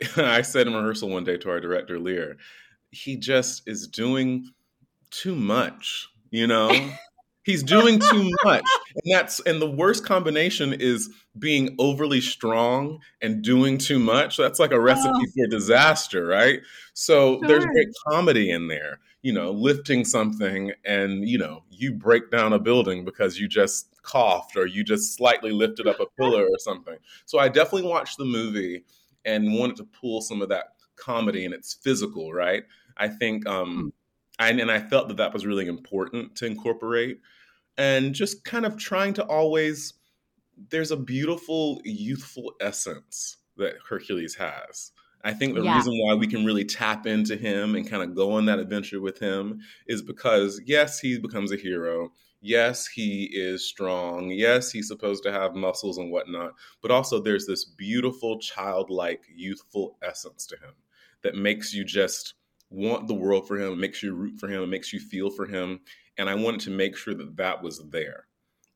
I 0.16 0.42
said 0.42 0.66
in 0.66 0.74
rehearsal 0.74 1.10
one 1.10 1.24
day 1.24 1.36
to 1.38 1.50
our 1.50 1.60
director 1.60 1.98
Lear, 1.98 2.36
he 2.90 3.16
just 3.16 3.62
is 3.66 3.86
doing 3.86 4.50
too 5.10 5.34
much, 5.34 6.08
you 6.30 6.46
know? 6.46 6.70
He's 7.44 7.62
doing 7.62 8.00
too 8.00 8.30
much. 8.44 8.64
And 8.94 9.14
that's 9.14 9.40
and 9.40 9.60
the 9.60 9.70
worst 9.70 10.04
combination 10.04 10.72
is 10.72 11.10
being 11.38 11.76
overly 11.78 12.20
strong 12.20 13.00
and 13.20 13.42
doing 13.42 13.76
too 13.76 13.98
much. 13.98 14.36
That's 14.36 14.58
like 14.58 14.72
a 14.72 14.80
recipe 14.80 15.10
oh. 15.14 15.26
for 15.36 15.46
disaster, 15.48 16.26
right? 16.26 16.60
So 16.94 17.38
sure. 17.38 17.48
there's 17.48 17.66
great 17.66 17.88
comedy 18.08 18.50
in 18.50 18.68
there. 18.68 19.00
You 19.22 19.32
know, 19.32 19.50
lifting 19.52 20.04
something 20.04 20.72
and, 20.84 21.26
you 21.28 21.38
know, 21.38 21.64
you 21.70 21.92
break 21.92 22.30
down 22.30 22.52
a 22.52 22.58
building 22.58 23.04
because 23.04 23.38
you 23.38 23.48
just 23.48 23.88
coughed 24.02 24.56
or 24.56 24.66
you 24.66 24.84
just 24.84 25.16
slightly 25.16 25.50
lifted 25.50 25.86
up 25.86 26.00
a 26.00 26.06
pillar 26.18 26.44
or 26.44 26.58
something. 26.58 26.96
So 27.24 27.38
I 27.38 27.48
definitely 27.48 27.88
watched 27.88 28.18
the 28.18 28.26
movie 28.26 28.84
and 29.24 29.54
wanted 29.54 29.76
to 29.76 29.84
pull 29.84 30.20
some 30.20 30.42
of 30.42 30.48
that 30.50 30.74
comedy 30.96 31.44
and 31.44 31.54
it's 31.54 31.74
physical, 31.74 32.32
right? 32.32 32.64
I 32.96 33.08
think 33.08 33.46
um 33.46 33.92
I, 34.38 34.50
and 34.50 34.70
I 34.70 34.80
felt 34.80 35.08
that 35.08 35.16
that 35.18 35.32
was 35.32 35.46
really 35.46 35.66
important 35.66 36.36
to 36.36 36.46
incorporate 36.46 37.20
and 37.76 38.14
just 38.14 38.44
kind 38.44 38.66
of 38.66 38.76
trying 38.76 39.14
to 39.14 39.24
always 39.24 39.94
there's 40.70 40.90
a 40.90 40.96
beautiful 40.96 41.80
youthful 41.84 42.52
essence 42.60 43.38
that 43.56 43.74
Hercules 43.88 44.34
has. 44.36 44.92
I 45.24 45.32
think 45.32 45.54
the 45.54 45.62
yeah. 45.62 45.74
reason 45.74 45.98
why 45.98 46.14
we 46.14 46.26
can 46.26 46.44
really 46.44 46.64
tap 46.64 47.06
into 47.06 47.36
him 47.36 47.74
and 47.74 47.88
kind 47.88 48.02
of 48.02 48.14
go 48.14 48.32
on 48.32 48.44
that 48.46 48.58
adventure 48.58 49.00
with 49.00 49.18
him 49.18 49.60
is 49.86 50.02
because 50.02 50.60
yes, 50.66 51.00
he 51.00 51.18
becomes 51.18 51.50
a 51.50 51.56
hero. 51.56 52.12
Yes, 52.42 52.86
he 52.86 53.30
is 53.32 53.66
strong. 53.66 54.28
Yes, 54.30 54.70
he's 54.70 54.88
supposed 54.88 55.22
to 55.22 55.32
have 55.32 55.54
muscles 55.54 55.96
and 55.96 56.12
whatnot. 56.12 56.52
But 56.82 56.90
also, 56.90 57.20
there's 57.20 57.46
this 57.46 57.64
beautiful, 57.64 58.38
childlike, 58.38 59.22
youthful 59.34 59.96
essence 60.02 60.46
to 60.48 60.56
him 60.56 60.74
that 61.22 61.36
makes 61.36 61.72
you 61.72 61.84
just 61.84 62.34
want 62.70 63.08
the 63.08 63.14
world 63.14 63.46
for 63.46 63.58
him, 63.58 63.78
makes 63.78 64.02
you 64.02 64.14
root 64.14 64.38
for 64.38 64.48
him, 64.48 64.68
makes 64.70 64.92
you 64.92 65.00
feel 65.00 65.30
for 65.30 65.46
him 65.46 65.80
and 66.18 66.28
I 66.28 66.34
wanted 66.34 66.60
to 66.62 66.70
make 66.70 66.96
sure 66.96 67.14
that 67.14 67.36
that 67.36 67.62
was 67.62 67.82
there. 67.90 68.26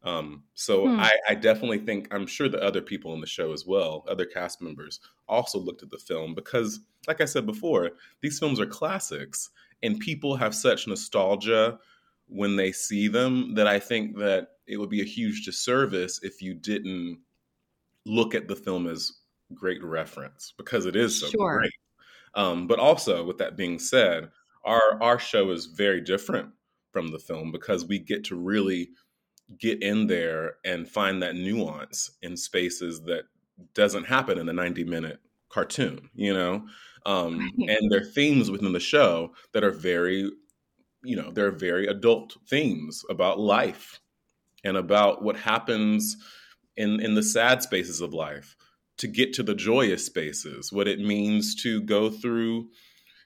Um, 0.03 0.45
so 0.55 0.87
hmm. 0.87 1.01
I, 1.01 1.13
I, 1.29 1.35
definitely 1.35 1.79
think 1.79 2.07
I'm 2.15 2.27
sure 2.27 2.49
the 2.49 2.63
other 2.63 2.81
people 2.81 3.15
in 3.15 3.21
the 3.21 3.27
show 3.27 3.53
as 3.53 3.67
well, 3.67 4.05
other 4.09 4.25
cast 4.25 4.63
members, 4.63 5.01
also 5.29 5.59
looked 5.59 5.83
at 5.83 5.91
the 5.91 5.99
film 5.99 6.37
because, 6.37 6.79
like 7.09 7.21
I 7.21 7.25
said 7.25 7.47
before, 7.47 7.91
these 8.23 8.39
films 8.39 8.61
are 8.61 8.67
classics, 8.67 9.51
and 9.83 9.99
people 9.99 10.37
have 10.37 10.55
such 10.55 10.87
nostalgia 10.87 11.81
when 12.29 12.55
they 12.55 12.71
see 12.71 13.09
them 13.09 13.55
that 13.55 13.67
I 13.67 13.81
think 13.81 14.17
that 14.19 14.51
it 14.69 14.77
would 14.77 14.89
be 14.89 15.01
a 15.01 15.05
huge 15.05 15.45
disservice 15.45 16.21
if 16.23 16.41
you 16.41 16.55
didn't 16.55 17.19
look 18.07 18.37
at 18.37 18.47
the 18.47 18.57
film 18.57 18.87
as 18.87 19.13
great 19.53 19.83
reference 19.83 20.55
because 20.57 20.87
it 20.87 20.95
is 20.95 21.19
so 21.19 21.27
sure. 21.29 21.59
great. 21.59 21.73
Um, 22.35 22.67
but 22.67 22.79
also, 22.79 23.25
with 23.25 23.39
that 23.39 23.57
being 23.57 23.79
said, 23.79 24.31
our 24.65 25.03
our 25.03 25.19
show 25.19 25.51
is 25.51 25.67
very 25.67 26.01
different 26.01 26.51
from 26.93 27.09
the 27.09 27.19
film 27.19 27.53
because 27.53 27.85
we 27.85 27.99
get 27.99 28.25
to 28.25 28.37
really 28.37 28.91
get 29.59 29.83
in 29.83 30.07
there 30.07 30.57
and 30.65 30.89
find 30.89 31.23
that 31.23 31.35
nuance 31.35 32.11
in 32.23 32.37
spaces 32.37 33.03
that 33.03 33.25
doesn't 33.75 34.05
happen 34.05 34.39
in 34.39 34.49
a 34.49 34.53
90 34.53 34.85
minute 34.85 35.21
cartoon 35.49 36.11
you 36.15 36.33
know? 36.33 36.67
Um, 37.07 37.51
and 37.59 37.91
there 37.91 38.03
are 38.03 38.05
themes 38.05 38.51
within 38.51 38.73
the 38.73 38.81
show 38.81 39.33
that 39.53 39.65
are 39.65 39.71
very 39.71 40.31
you 41.03 41.17
know 41.17 41.31
there 41.31 41.47
are 41.47 41.53
very 41.53 41.87
adult 41.87 42.37
themes 42.49 43.05
about 43.09 43.39
life 43.39 44.01
and 44.65 44.77
about 44.77 45.23
what 45.23 45.37
happens 45.37 46.17
in 46.77 47.01
in 47.01 47.15
the 47.15 47.23
sad 47.23 47.63
spaces 47.63 48.01
of 48.01 48.13
life 48.13 48.57
to 48.99 49.09
get 49.09 49.33
to 49.33 49.43
the 49.43 49.55
joyous 49.55 50.05
spaces 50.05 50.73
what 50.73 50.89
it 50.89 51.01
means 51.01 51.55
to 51.55 51.81
go 51.83 52.11
through 52.11 52.69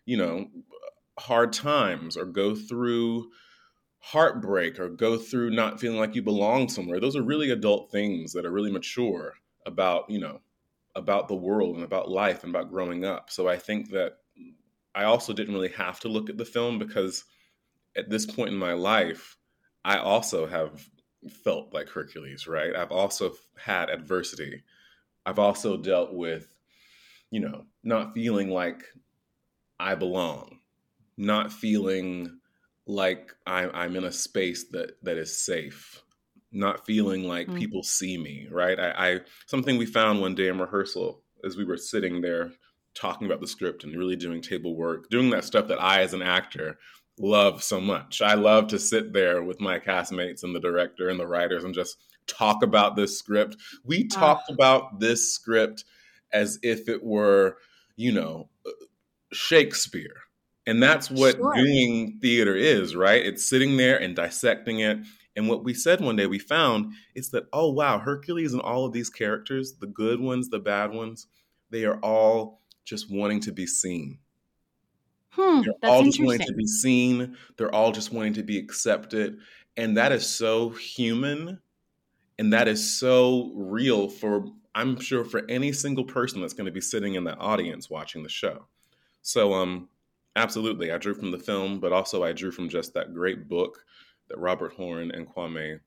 you 0.07 0.17
know 0.17 0.47
hard 1.19 1.53
times 1.53 2.17
or 2.17 2.25
go 2.25 2.55
through 2.55 3.31
heartbreak 4.03 4.81
or 4.81 4.89
go 4.89 5.17
through 5.17 5.51
not 5.51 5.79
feeling 5.81 5.99
like 5.99 6.15
you 6.15 6.23
belong 6.23 6.69
somewhere. 6.69 6.99
Those 6.99 7.15
are 7.15 7.23
really 7.23 7.51
adult 7.51 7.91
things 7.93 8.33
that 8.33 8.45
are 8.45 8.51
really 8.51 8.73
mature 8.73 9.35
about, 9.65 10.11
you 10.11 10.19
know, 10.19 10.41
about 10.97 11.29
the 11.29 11.37
world 11.37 11.77
and 11.77 11.85
about 11.85 12.11
life 12.11 12.43
and 12.43 12.55
about 12.55 12.71
growing 12.71 13.05
up. 13.05 13.31
So 13.31 13.49
I 13.49 13.57
think 13.57 13.91
that 13.91 14.19
I 14.95 15.05
also 15.05 15.33
didn't 15.33 15.55
really 15.55 15.71
have 15.71 16.01
to 16.01 16.09
look 16.09 16.29
at 16.29 16.37
the 16.37 16.45
film 16.45 16.81
because 16.81 17.25
at 17.97 18.11
this 18.11 18.27
point 18.27 18.51
in 18.51 18.59
my 18.59 18.73
life, 18.73 19.37
I 19.85 19.99
also 19.99 20.47
have 20.47 20.85
felt 21.45 21.73
like 21.73 21.89
Hercules, 21.89 22.49
right? 22.49 22.75
I've 22.75 22.91
also 22.91 23.35
had 23.57 23.89
adversity. 23.89 24.65
I've 25.25 25.39
also 25.39 25.77
dealt 25.77 26.13
with, 26.13 26.55
you 27.31 27.41
know, 27.41 27.65
not 27.83 28.15
feeling 28.15 28.51
like 28.51 28.85
I 29.79 29.95
belong, 29.95 30.59
not 31.17 31.53
feeling 31.53 32.39
like 32.87 33.33
I'm, 33.47 33.71
I'm 33.75 33.97
in 33.97 34.05
a 34.05 34.13
space 34.13 34.65
that 34.71 35.03
that 35.03 35.17
is 35.17 35.45
safe, 35.45 36.03
not 36.51 36.87
feeling 36.87 37.25
like 37.25 37.49
mm. 37.49 37.59
people 37.59 37.83
see 37.83 38.19
me, 38.19 38.49
right? 38.51 38.79
I, 38.79 38.91
I 38.91 39.21
something 39.47 39.79
we 39.79 39.87
found 39.87 40.21
one 40.21 40.35
day 40.35 40.49
in 40.49 40.59
rehearsal 40.59 41.23
as 41.45 41.57
we 41.57 41.65
were 41.65 41.77
sitting 41.77 42.21
there 42.21 42.53
talking 42.95 43.27
about 43.27 43.41
the 43.41 43.47
script 43.47 43.85
and 43.85 43.97
really 43.97 44.17
doing 44.17 44.43
table 44.43 44.77
work, 44.77 45.09
doing 45.09 45.31
that 45.31 45.45
stuff 45.45 45.69
that 45.69 45.81
I, 45.81 46.03
as 46.03 46.15
an 46.15 46.23
actor, 46.23 46.79
love 47.19 47.63
so 47.63 47.81
much. 47.81 48.21
I 48.21 48.35
love 48.35 48.69
to 48.69 48.79
sit 48.79 49.13
there 49.13 49.43
with 49.43 49.61
my 49.61 49.79
castmates 49.79 50.43
and 50.43 50.55
the 50.55 50.61
director 50.61 51.09
and 51.09 51.19
the 51.19 51.27
writers 51.27 51.65
and 51.65 51.75
just 51.75 51.97
talk 52.27 52.63
about 52.63 52.97
this 52.97 53.19
script. 53.19 53.57
We 53.85 54.07
talked 54.07 54.51
uh. 54.51 54.55
about 54.55 55.01
this 55.01 55.33
script 55.33 55.85
as 56.33 56.59
if 56.63 56.89
it 56.89 57.03
were, 57.03 57.59
you 57.97 58.13
know, 58.13 58.49
Shakespeare. 59.33 60.17
And 60.67 60.83
that's 60.83 61.11
what 61.11 61.37
sure. 61.37 61.55
doing 61.55 62.19
theater 62.23 62.55
is, 62.55 62.95
right? 62.95 63.25
It's 63.25 63.49
sitting 63.49 63.77
there 63.77 64.01
and 64.01 64.15
dissecting 64.15 64.81
it. 64.81 64.99
And 65.35 65.49
what 65.49 65.65
we 65.65 65.75
said 65.75 66.01
one 66.01 66.17
day 66.17 66.27
we 66.27 66.39
found 66.39 66.93
is 67.15 67.31
that, 67.31 67.45
oh, 67.53 67.73
wow, 67.73 67.99
Hercules 67.99 68.53
and 68.53 68.63
all 68.63 68.85
of 68.85 68.93
these 68.93 69.11
characters, 69.11 69.75
the 69.81 69.87
good 69.87 70.21
ones, 70.21 70.51
the 70.51 70.59
bad 70.59 70.93
ones, 70.93 71.27
they 71.71 71.85
are 71.85 71.99
all 71.99 72.61
just 72.85 73.11
wanting 73.11 73.41
to 73.41 73.53
be 73.53 73.67
seen. 73.67 74.19
Hmm, 75.31 75.63
They're 75.63 75.91
all 75.91 76.05
just 76.05 76.23
wanting 76.23 76.47
to 76.47 76.53
be 76.53 76.67
seen. 76.67 77.37
They're 77.57 77.75
all 77.75 77.91
just 77.91 78.13
wanting 78.13 78.35
to 78.35 78.43
be 78.43 78.59
accepted. 78.59 79.39
And 79.77 79.97
that 79.97 80.13
is 80.13 80.27
so 80.27 80.69
human. 80.69 81.61
And 82.39 82.53
that 82.53 82.69
is 82.69 82.99
so 82.99 83.53
real 83.55 84.09
for, 84.09 84.47
I'm 84.75 84.99
sure, 85.01 85.25
for 85.25 85.43
any 85.49 85.73
single 85.73 86.05
person 86.05 86.41
that's 86.41 86.55
going 86.55 86.67
to 86.67 86.73
be 86.73 86.81
sitting 86.81 87.15
in 87.15 87.25
the 87.25 87.37
audience 87.37 87.91
watching 87.91 88.23
the 88.23 88.29
show. 88.29 88.67
So, 89.23 89.55
um, 89.55 89.89
absolutely, 90.35 90.91
I 90.91 90.99
drew 90.99 91.15
from 91.15 91.31
the 91.31 91.39
film, 91.39 91.79
but 91.79 91.93
also 91.93 92.25
I 92.25 92.33
drew 92.33 92.51
from 92.51 92.69
just 92.69 92.95
that 92.95 93.15
great 93.15 93.49
book 93.49 93.85
that 94.29 94.39
Robert 94.39 94.73
Horn 94.73 95.11
and 95.11 95.29
Kwame 95.29 95.81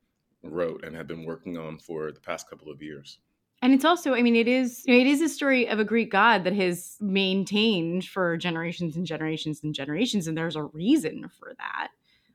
wrote 0.44 0.86
and 0.86 0.96
have 0.96 1.08
been 1.08 1.26
working 1.26 1.58
on 1.58 1.80
for 1.80 2.12
the 2.12 2.20
past 2.20 2.50
couple 2.50 2.72
of 2.72 2.82
years. 2.82 3.20
And 3.62 3.74
it's 3.74 3.86
also, 3.86 4.14
I 4.14 4.22
mean, 4.22 4.36
it 4.36 4.48
is 4.48 4.84
it 4.88 5.08
is 5.08 5.22
a 5.22 5.30
story 5.30 5.68
of 5.68 5.80
a 5.80 5.84
Greek 5.84 6.12
god 6.12 6.44
that 6.44 6.54
has 6.54 6.98
maintained 7.02 8.06
for 8.06 8.38
generations 8.38 8.96
and 8.96 9.08
generations 9.08 9.62
and 9.64 9.74
generations, 9.74 10.28
and 10.28 10.38
there's 10.38 10.56
a 10.56 10.64
reason 10.64 11.28
for 11.30 11.54
that. 11.58 11.88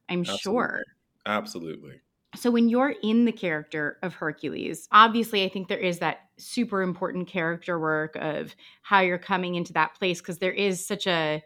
I'm 0.09 0.21
Absolutely. 0.21 0.41
sure. 0.41 0.83
Absolutely. 1.27 2.01
So 2.37 2.51
when 2.51 2.69
you're 2.69 2.95
in 3.03 3.25
the 3.25 3.33
character 3.33 3.99
of 4.03 4.15
Hercules, 4.15 4.89
obviously 4.93 5.45
I 5.45 5.49
think 5.49 5.69
there 5.69 5.79
is 5.79 5.99
that 5.99 6.19
super 6.39 6.83
important 6.83 7.29
character 7.29 7.79
work 7.79 8.17
of 8.17 8.55
how 8.83 9.01
you're 9.01 9.19
coming 9.19 9.57
into 9.57 9.73
that 9.73 9.95
place 9.95 10.21
because 10.21 10.39
there 10.39 10.53
is 10.53 10.87
such 10.87 11.07
a 11.07 11.43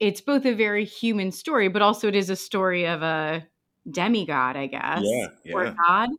it's 0.00 0.20
both 0.20 0.44
a 0.44 0.54
very 0.54 0.84
human 0.84 1.30
story, 1.30 1.68
but 1.68 1.82
also 1.82 2.08
it 2.08 2.16
is 2.16 2.30
a 2.30 2.36
story 2.36 2.86
of 2.86 3.02
a 3.02 3.46
demigod, 3.90 4.56
I 4.56 4.66
guess. 4.66 5.00
Yeah, 5.02 5.26
yeah. 5.44 5.54
Or 5.54 5.74
God. 5.86 6.10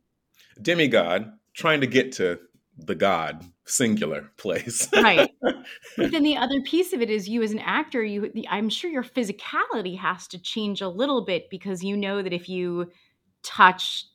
Demigod 0.60 1.32
trying 1.54 1.80
to 1.80 1.86
get 1.86 2.12
to 2.12 2.38
the 2.78 2.94
god 2.94 3.42
singular 3.64 4.30
place 4.36 4.86
right 4.92 5.30
but 5.40 6.12
then 6.12 6.22
the 6.22 6.36
other 6.36 6.60
piece 6.60 6.92
of 6.92 7.00
it 7.00 7.08
is 7.10 7.28
you 7.28 7.42
as 7.42 7.50
an 7.50 7.58
actor 7.60 8.04
you 8.04 8.30
i'm 8.50 8.68
sure 8.68 8.90
your 8.90 9.02
physicality 9.02 9.98
has 9.98 10.28
to 10.28 10.38
change 10.38 10.82
a 10.82 10.88
little 10.88 11.24
bit 11.24 11.48
because 11.50 11.82
you 11.82 11.96
know 11.96 12.22
that 12.22 12.34
if 12.34 12.48
you 12.48 12.90
touch 13.46 14.06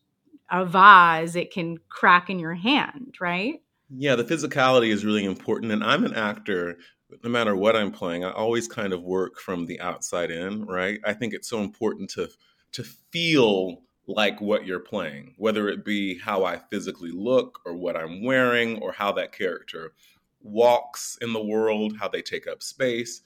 a 0.52 0.66
vase 0.66 1.36
it 1.36 1.52
can 1.52 1.78
crack 1.90 2.30
in 2.30 2.38
your 2.38 2.54
hand 2.54 3.16
right 3.20 3.62
yeah 3.90 4.16
the 4.16 4.24
physicality 4.24 4.90
is 4.90 5.06
really 5.06 5.26
important 5.26 5.72
and 5.72 5.84
i'm 5.84 6.04
an 6.04 6.14
actor 6.14 6.78
no 7.24 7.30
matter 7.30 7.56
what 7.56 7.76
i'm 7.76 7.92
playing 7.92 8.24
i 8.26 8.32
always 8.32 8.68
kind 8.68 8.94
of 8.94 9.02
work 9.04 9.40
from 9.40 9.66
the 9.66 9.80
outside 9.80 10.30
in 10.30 10.66
right 10.66 11.00
i 11.06 11.14
think 11.14 11.34
it's 11.34 11.50
so 11.50 11.62
important 11.62 12.10
to 12.10 12.30
to 12.74 12.84
feel 12.84 13.82
like 14.08 14.42
what 14.42 14.66
you're 14.66 14.80
playing, 14.80 15.34
whether 15.38 15.70
it 15.70 15.86
be 15.86 16.18
how 16.18 16.44
I 16.44 16.58
physically 16.58 17.12
look 17.12 17.60
or 17.66 17.74
what 17.74 17.96
I'm 17.96 18.24
wearing 18.24 18.80
or 18.80 18.92
how 18.92 19.12
that 19.14 19.32
character 19.32 19.94
walks 20.42 21.18
in 21.22 21.34
the 21.34 21.44
world, 21.44 21.96
how 22.00 22.08
they 22.08 22.22
take 22.22 22.48
up 22.48 22.64
space. 22.64 23.22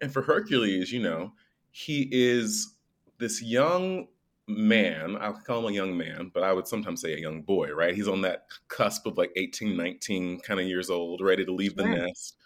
And 0.00 0.12
for 0.12 0.22
Hercules, 0.22 0.92
you 0.92 1.02
know, 1.02 1.32
he 1.70 2.08
is 2.12 2.74
this 3.18 3.42
young 3.42 4.08
man. 4.48 5.16
I'll 5.20 5.34
call 5.34 5.60
him 5.60 5.72
a 5.72 5.76
young 5.76 5.96
man, 5.96 6.30
but 6.32 6.42
I 6.42 6.52
would 6.52 6.66
sometimes 6.68 7.00
say 7.00 7.14
a 7.14 7.20
young 7.20 7.42
boy, 7.42 7.70
right? 7.70 7.94
He's 7.94 8.08
on 8.08 8.22
that 8.22 8.46
cusp 8.68 9.06
of 9.06 9.18
like 9.18 9.32
18, 9.36 9.76
19 9.76 10.40
kind 10.40 10.60
of 10.60 10.66
years 10.66 10.90
old, 10.90 11.20
ready 11.20 11.44
to 11.44 11.52
leave 11.52 11.76
the 11.76 11.84
nest. 11.84 12.36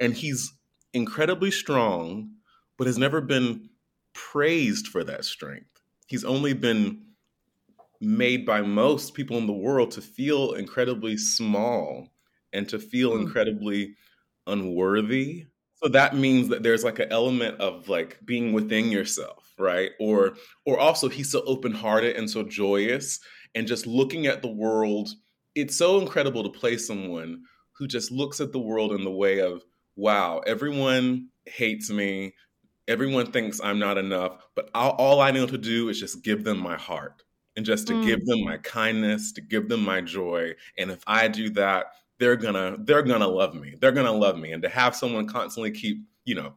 And 0.00 0.14
he's 0.14 0.52
incredibly 0.92 1.50
strong, 1.50 2.30
but 2.76 2.86
has 2.86 2.98
never 2.98 3.20
been 3.20 3.70
praised 4.14 4.88
for 4.88 5.04
that 5.04 5.24
strength 5.24 5.78
he's 6.08 6.24
only 6.24 6.54
been 6.54 7.02
made 8.00 8.44
by 8.44 8.62
most 8.62 9.14
people 9.14 9.38
in 9.38 9.46
the 9.46 9.52
world 9.52 9.92
to 9.92 10.00
feel 10.00 10.54
incredibly 10.54 11.16
small 11.16 12.08
and 12.52 12.68
to 12.68 12.78
feel 12.78 13.12
mm. 13.12 13.22
incredibly 13.22 13.94
unworthy. 14.46 15.46
So 15.76 15.88
that 15.90 16.16
means 16.16 16.48
that 16.48 16.62
there's 16.62 16.82
like 16.82 16.98
an 16.98 17.12
element 17.12 17.60
of 17.60 17.88
like 17.88 18.18
being 18.24 18.52
within 18.52 18.90
yourself, 18.90 19.47
right? 19.58 19.90
Or 20.00 20.34
or 20.64 20.78
also 20.78 21.08
he's 21.08 21.30
so 21.30 21.42
open-hearted 21.46 22.16
and 22.16 22.28
so 22.28 22.42
joyous 22.42 23.20
and 23.54 23.66
just 23.66 23.86
looking 23.86 24.26
at 24.26 24.42
the 24.42 24.52
world. 24.52 25.10
It's 25.54 25.76
so 25.76 26.00
incredible 26.00 26.42
to 26.44 26.58
play 26.58 26.76
someone 26.76 27.42
who 27.72 27.86
just 27.86 28.10
looks 28.10 28.40
at 28.40 28.52
the 28.52 28.58
world 28.58 28.92
in 28.92 29.04
the 29.04 29.10
way 29.10 29.40
of, 29.40 29.62
wow, 29.96 30.40
everyone 30.46 31.28
hates 31.46 31.90
me, 31.90 32.34
everyone 32.86 33.30
thinks 33.30 33.60
I'm 33.62 33.78
not 33.78 33.98
enough, 33.98 34.38
but 34.54 34.70
all, 34.74 34.92
all, 34.92 35.20
I 35.20 35.30
know 35.30 35.46
to 35.46 35.58
do 35.58 35.88
is 35.88 36.00
just 36.00 36.22
give 36.22 36.44
them 36.44 36.58
my 36.58 36.76
heart 36.76 37.22
and 37.56 37.64
just 37.64 37.86
to 37.88 37.92
mm. 37.92 38.04
give 38.04 38.24
them 38.26 38.44
my 38.44 38.58
kindness, 38.58 39.32
to 39.32 39.40
give 39.40 39.68
them 39.68 39.84
my 39.84 40.00
joy. 40.00 40.54
And 40.76 40.90
if 40.90 41.02
I 41.06 41.28
do 41.28 41.50
that, 41.50 41.86
they're 42.18 42.36
gonna 42.36 42.76
they're 42.80 43.02
gonna 43.02 43.28
love 43.28 43.54
me. 43.54 43.74
They're 43.80 43.92
gonna 43.92 44.12
love 44.12 44.38
me. 44.38 44.52
And 44.52 44.62
to 44.62 44.68
have 44.68 44.96
someone 44.96 45.26
constantly 45.26 45.70
keep, 45.70 46.02
you 46.24 46.34
know, 46.34 46.54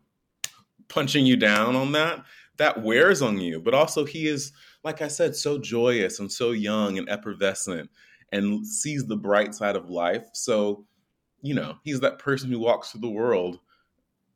punching 0.89 1.25
you 1.25 1.38
down 1.38 1.75
on 1.75 1.91
that, 1.93 2.24
that 2.62 2.84
wears 2.84 3.24
on 3.24 3.39
you. 3.39 3.60
But 3.60 3.74
also 3.74 4.06
he 4.06 4.27
is, 4.27 4.51
like 4.84 5.01
I 5.01 5.08
said, 5.08 5.36
so 5.36 5.58
joyous 5.58 6.20
and 6.20 6.32
so 6.32 6.51
young 6.51 7.00
and 7.00 7.10
effervescent 7.10 7.89
and 8.32 8.65
sees 8.65 9.06
the 9.06 9.18
bright 9.18 9.56
side 9.56 9.75
of 9.75 9.89
life. 9.89 10.25
So, 10.34 10.86
you 11.41 11.56
know, 11.56 11.77
he's 11.84 12.01
that 12.01 12.20
person 12.20 12.51
who 12.51 12.60
walks 12.60 12.91
through 12.91 13.01
the 13.01 13.10
world 13.10 13.60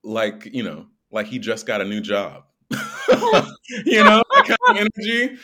like, 0.04 0.50
you 0.52 0.64
know, 0.64 0.88
like 1.12 1.28
he 1.28 1.38
just 1.38 1.68
got 1.68 1.82
a 1.82 1.86
new 1.86 2.02
job. 2.02 2.46
you 2.72 4.04
know, 4.04 4.24
that 4.34 4.58
kind 4.66 4.80
of 4.80 4.88
energy 5.00 5.38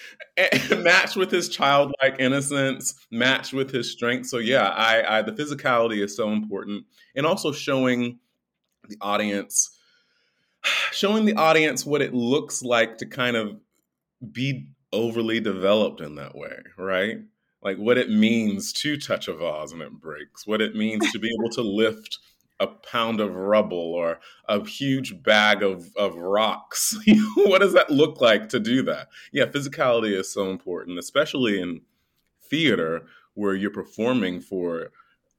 matched 0.82 1.16
with 1.16 1.30
his 1.30 1.50
childlike 1.50 2.16
innocence, 2.18 3.06
matched 3.12 3.54
with 3.54 3.70
his 3.70 3.92
strength. 3.92 4.28
So 4.28 4.40
yeah, 4.40 4.70
I, 4.70 5.20
I 5.20 5.22
the 5.22 5.32
physicality 5.32 6.04
is 6.04 6.16
so 6.16 6.32
important, 6.32 6.86
and 7.16 7.28
also 7.28 7.52
showing 7.52 8.18
the 8.90 8.98
audience, 9.02 9.78
showing 10.92 11.26
the 11.26 11.36
audience 11.36 11.86
what 11.86 12.02
it 12.02 12.14
looks 12.14 12.62
like 12.62 12.98
to 12.98 13.06
kind 13.06 13.36
of 13.36 13.58
be 14.32 14.68
overly 14.94 15.40
developed 15.40 16.02
in 16.02 16.16
that 16.16 16.36
way, 16.36 16.58
right? 16.78 17.20
Like 17.64 17.78
what 17.78 17.98
it 17.98 18.10
means 18.10 18.74
to 18.74 18.98
touch 18.98 19.28
a 19.28 19.34
vase 19.34 19.72
and 19.72 19.82
it 19.82 19.92
breaks, 19.92 20.46
what 20.46 20.62
it 20.62 20.76
means 20.76 21.12
to 21.12 21.20
be 21.20 21.30
able 21.40 21.50
to 21.52 21.62
lift 21.62 22.20
a 22.60 22.68
pound 22.68 23.20
of 23.20 23.36
rubble 23.36 23.78
or 23.78 24.20
a 24.48 24.64
huge 24.64 25.24
bag 25.24 25.64
of, 25.64 25.90
of 25.96 26.16
rocks. 26.16 26.96
what 27.36 27.60
does 27.60 27.74
that 27.74 27.90
look 27.90 28.22
like 28.22 28.50
to 28.50 28.60
do 28.60 28.84
that? 28.84 29.08
Yeah, 29.32 29.46
physicality 29.46 30.12
is 30.18 30.32
so 30.32 30.50
important, 30.52 31.00
especially 31.00 31.60
in 31.60 31.82
theater 32.44 33.06
where 33.34 33.56
you're 33.56 33.72
performing 33.72 34.42
for 34.42 34.92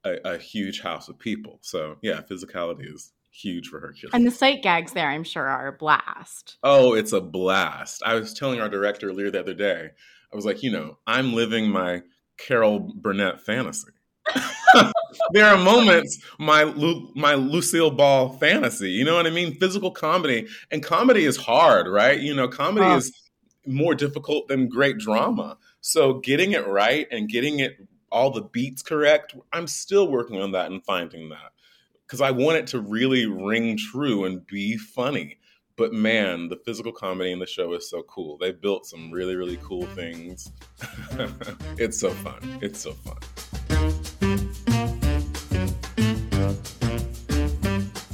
a, 0.04 0.16
a 0.24 0.38
huge 0.38 0.80
house 0.80 1.08
of 1.08 1.18
people. 1.18 1.58
So, 1.60 1.96
yeah, 2.02 2.22
physicality 2.22 2.92
is 2.92 3.12
huge 3.32 3.68
for 3.68 3.80
Hercules. 3.80 4.12
And 4.14 4.26
the 4.26 4.30
sight 4.30 4.62
gags 4.62 4.92
there, 4.92 5.08
I'm 5.08 5.24
sure, 5.24 5.46
are 5.46 5.68
a 5.68 5.72
blast. 5.72 6.58
Oh, 6.62 6.94
it's 6.94 7.12
a 7.12 7.20
blast. 7.20 8.02
I 8.04 8.14
was 8.14 8.34
telling 8.34 8.60
our 8.60 8.68
director 8.68 9.08
earlier 9.08 9.30
the 9.30 9.40
other 9.40 9.54
day, 9.54 9.90
I 10.32 10.36
was 10.36 10.44
like, 10.44 10.62
you 10.62 10.70
know, 10.70 10.98
I'm 11.06 11.32
living 11.32 11.70
my 11.70 12.02
Carol 12.38 12.92
Burnett 12.94 13.40
fantasy. 13.40 13.90
there 15.32 15.46
are 15.46 15.56
moments 15.58 16.22
my 16.38 16.62
Lu- 16.62 17.10
my 17.16 17.34
Lucille 17.34 17.90
Ball 17.90 18.30
fantasy. 18.38 18.90
You 18.90 19.04
know 19.04 19.16
what 19.16 19.26
I 19.26 19.30
mean? 19.30 19.54
Physical 19.58 19.90
comedy 19.90 20.46
and 20.70 20.82
comedy 20.82 21.24
is 21.24 21.36
hard, 21.36 21.88
right? 21.88 22.18
You 22.20 22.34
know, 22.34 22.48
comedy 22.48 22.86
oh. 22.86 22.96
is 22.96 23.12
more 23.66 23.94
difficult 23.94 24.48
than 24.48 24.68
great 24.68 24.98
drama. 24.98 25.58
So 25.80 26.14
getting 26.14 26.52
it 26.52 26.66
right 26.66 27.06
and 27.10 27.28
getting 27.28 27.58
it 27.58 27.76
all 28.10 28.30
the 28.30 28.42
beats 28.42 28.82
correct, 28.82 29.34
I'm 29.52 29.66
still 29.66 30.08
working 30.08 30.40
on 30.40 30.52
that 30.52 30.70
and 30.70 30.84
finding 30.84 31.30
that 31.30 31.51
because 32.12 32.20
I 32.20 32.30
want 32.30 32.58
it 32.58 32.66
to 32.66 32.80
really 32.82 33.24
ring 33.24 33.74
true 33.78 34.26
and 34.26 34.46
be 34.46 34.76
funny. 34.76 35.38
But 35.78 35.94
man, 35.94 36.48
the 36.50 36.56
physical 36.56 36.92
comedy 36.92 37.32
in 37.32 37.38
the 37.38 37.46
show 37.46 37.72
is 37.72 37.88
so 37.88 38.02
cool. 38.02 38.36
They 38.36 38.52
built 38.52 38.84
some 38.84 39.10
really, 39.10 39.34
really 39.34 39.58
cool 39.62 39.86
things. 39.86 40.52
it's 41.78 41.98
so 41.98 42.10
fun. 42.10 42.58
It's 42.60 42.78
so 42.80 42.92
fun. 42.92 43.16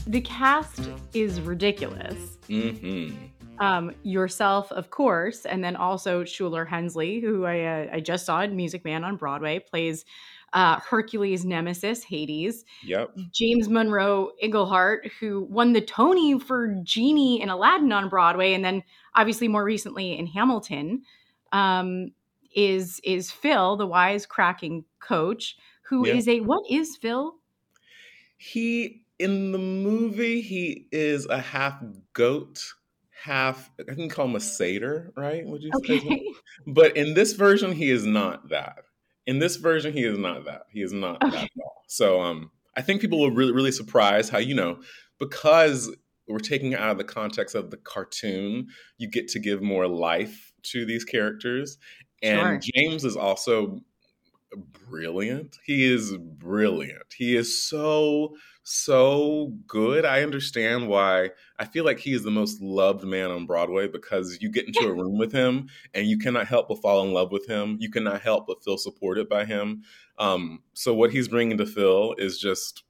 The 0.06 0.20
cast 0.20 0.90
is 1.12 1.40
ridiculous. 1.40 2.38
Mm-hmm. 2.48 3.16
Um, 3.58 3.96
yourself, 4.04 4.70
of 4.70 4.90
course, 4.90 5.44
and 5.44 5.64
then 5.64 5.74
also 5.74 6.22
Shuler 6.22 6.68
Hensley, 6.68 7.18
who 7.18 7.44
I, 7.46 7.60
uh, 7.62 7.86
I 7.94 7.98
just 7.98 8.26
saw 8.26 8.42
in 8.42 8.54
Music 8.54 8.84
Man 8.84 9.02
on 9.02 9.16
Broadway, 9.16 9.58
plays 9.58 10.04
uh, 10.52 10.80
Hercules' 10.80 11.44
nemesis, 11.44 12.02
Hades. 12.02 12.64
Yep. 12.84 13.16
James 13.32 13.68
Monroe 13.68 14.30
Iglehart, 14.42 15.10
who 15.20 15.46
won 15.50 15.72
the 15.72 15.80
Tony 15.80 16.38
for 16.38 16.74
Genie 16.82 17.40
in 17.40 17.48
Aladdin 17.48 17.92
on 17.92 18.08
Broadway, 18.08 18.54
and 18.54 18.64
then 18.64 18.82
obviously 19.14 19.48
more 19.48 19.64
recently 19.64 20.18
in 20.18 20.26
Hamilton, 20.26 21.02
um, 21.52 22.12
is 22.54 23.00
is 23.04 23.30
Phil, 23.30 23.76
the 23.76 23.86
wise 23.86 24.24
cracking 24.26 24.84
coach, 25.00 25.56
who 25.82 26.06
Yeah. 26.06 26.14
is 26.14 26.28
a 26.28 26.40
what 26.40 26.64
is 26.70 26.96
Phil? 26.96 27.34
He 28.38 29.04
in 29.18 29.52
the 29.52 29.58
movie 29.58 30.40
he 30.40 30.86
is 30.92 31.26
a 31.26 31.40
half 31.40 31.82
goat, 32.12 32.64
half 33.10 33.70
I 33.80 33.94
can 33.94 34.08
call 34.08 34.26
him 34.26 34.36
a 34.36 34.40
satyr, 34.40 35.12
right? 35.16 35.44
Would 35.44 35.62
you 35.62 35.72
say? 35.84 35.96
Okay. 35.96 36.24
But 36.66 36.96
in 36.96 37.14
this 37.14 37.32
version, 37.32 37.72
he 37.72 37.90
is 37.90 38.06
not 38.06 38.48
that. 38.48 38.84
In 39.28 39.38
this 39.38 39.56
version, 39.56 39.92
he 39.92 40.04
is 40.04 40.18
not 40.18 40.47
that. 40.47 40.62
He 40.73 40.80
is 40.80 40.92
not 40.92 41.20
that 41.20 41.35
at 41.35 41.50
all. 41.62 41.85
So 41.87 42.20
um, 42.23 42.50
I 42.76 42.82
think 42.82 43.02
people 43.02 43.20
were 43.20 43.30
really, 43.30 43.52
really 43.52 43.73
surprised 43.73 44.32
how, 44.32 44.38
you 44.38 44.54
know, 44.54 44.80
because 45.20 45.94
we're 46.26 46.38
taking 46.38 46.73
it 46.73 46.80
out 46.80 46.92
of 46.92 46.99
the 46.99 47.04
context 47.04 47.54
of 47.54 47.70
the 47.70 47.76
cartoon, 47.76 48.68
you 48.97 49.08
get 49.08 49.28
to 49.28 49.38
give 49.38 49.62
more 49.62 49.87
life 49.87 50.52
to 50.64 50.87
these 50.87 51.04
characters. 51.04 51.76
And 52.23 52.62
James 52.75 53.04
is 53.04 53.16
also 53.16 53.80
brilliant. 54.56 55.58
He 55.64 55.84
is 55.84 56.16
brilliant. 56.16 57.14
He 57.16 57.36
is 57.36 57.68
so, 57.68 58.36
so 58.62 59.52
good. 59.66 60.04
I 60.04 60.22
understand 60.22 60.88
why 60.88 61.30
I 61.58 61.64
feel 61.64 61.84
like 61.84 61.98
he 61.98 62.12
is 62.12 62.22
the 62.22 62.30
most 62.30 62.60
loved 62.60 63.04
man 63.04 63.30
on 63.30 63.46
Broadway 63.46 63.88
because 63.88 64.38
you 64.40 64.50
get 64.50 64.66
into 64.66 64.86
a 64.86 64.92
room 64.92 65.18
with 65.18 65.32
him 65.32 65.68
and 65.94 66.06
you 66.06 66.18
cannot 66.18 66.46
help 66.46 66.68
but 66.68 66.80
fall 66.80 67.04
in 67.04 67.12
love 67.12 67.32
with 67.32 67.46
him. 67.46 67.76
You 67.80 67.90
cannot 67.90 68.20
help 68.20 68.46
but 68.46 68.62
feel 68.62 68.78
supported 68.78 69.28
by 69.28 69.44
him. 69.44 69.82
Um, 70.18 70.62
so 70.72 70.94
what 70.94 71.12
he's 71.12 71.28
bringing 71.28 71.58
to 71.58 71.66
Phil 71.66 72.14
is 72.18 72.38
just, 72.38 72.84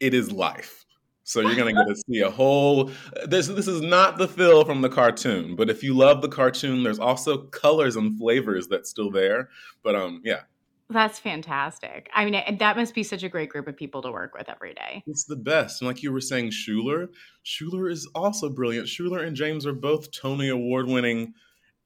it 0.00 0.14
is 0.14 0.32
life. 0.32 0.83
So 1.24 1.40
you're 1.40 1.56
gonna 1.56 1.72
get 1.72 1.88
to 1.88 1.96
see 1.96 2.20
a 2.20 2.30
whole. 2.30 2.90
This 3.26 3.48
this 3.48 3.66
is 3.66 3.80
not 3.80 4.18
the 4.18 4.28
Phil 4.28 4.64
from 4.64 4.82
the 4.82 4.88
cartoon, 4.90 5.56
but 5.56 5.70
if 5.70 5.82
you 5.82 5.94
love 5.94 6.20
the 6.22 6.28
cartoon, 6.28 6.82
there's 6.82 6.98
also 6.98 7.38
colors 7.46 7.96
and 7.96 8.16
flavors 8.18 8.68
that's 8.68 8.90
still 8.90 9.10
there. 9.10 9.48
But 9.82 9.94
um, 9.96 10.20
yeah, 10.24 10.42
That's 10.90 11.18
fantastic. 11.18 12.10
I 12.14 12.26
mean, 12.26 12.34
it- 12.34 12.58
that 12.58 12.76
must 12.76 12.94
be 12.94 13.02
such 13.02 13.22
a 13.22 13.28
great 13.30 13.48
group 13.48 13.66
of 13.68 13.74
people 13.76 14.02
to 14.02 14.12
work 14.12 14.34
with 14.36 14.50
every 14.50 14.74
day. 14.74 15.02
It's 15.06 15.24
the 15.24 15.36
best. 15.36 15.80
And 15.80 15.88
like 15.88 16.02
you 16.02 16.12
were 16.12 16.20
saying, 16.20 16.50
Shuler, 16.50 17.08
Shuler 17.44 17.90
is 17.90 18.06
also 18.14 18.50
brilliant. 18.50 18.86
Shuler 18.86 19.26
and 19.26 19.34
James 19.34 19.64
are 19.66 19.72
both 19.72 20.10
Tony 20.12 20.50
Award 20.50 20.86
winning 20.86 21.32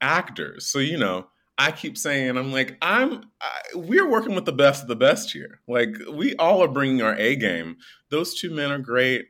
actors. 0.00 0.66
So, 0.66 0.80
you 0.80 0.98
know, 0.98 1.28
I 1.58 1.72
keep 1.72 1.98
saying, 1.98 2.36
I'm 2.36 2.52
like, 2.52 2.76
I'm, 2.82 3.24
I, 3.40 3.60
we're 3.74 4.08
working 4.08 4.34
with 4.34 4.44
the 4.44 4.52
best 4.52 4.82
of 4.82 4.88
the 4.88 4.96
best 4.96 5.32
here. 5.32 5.60
Like, 5.66 5.90
we 6.12 6.36
all 6.36 6.62
are 6.62 6.68
bringing 6.68 7.02
our 7.02 7.16
A 7.16 7.34
game. 7.34 7.76
Those 8.10 8.38
two 8.38 8.50
men 8.54 8.70
are 8.70 8.78
great. 8.78 9.26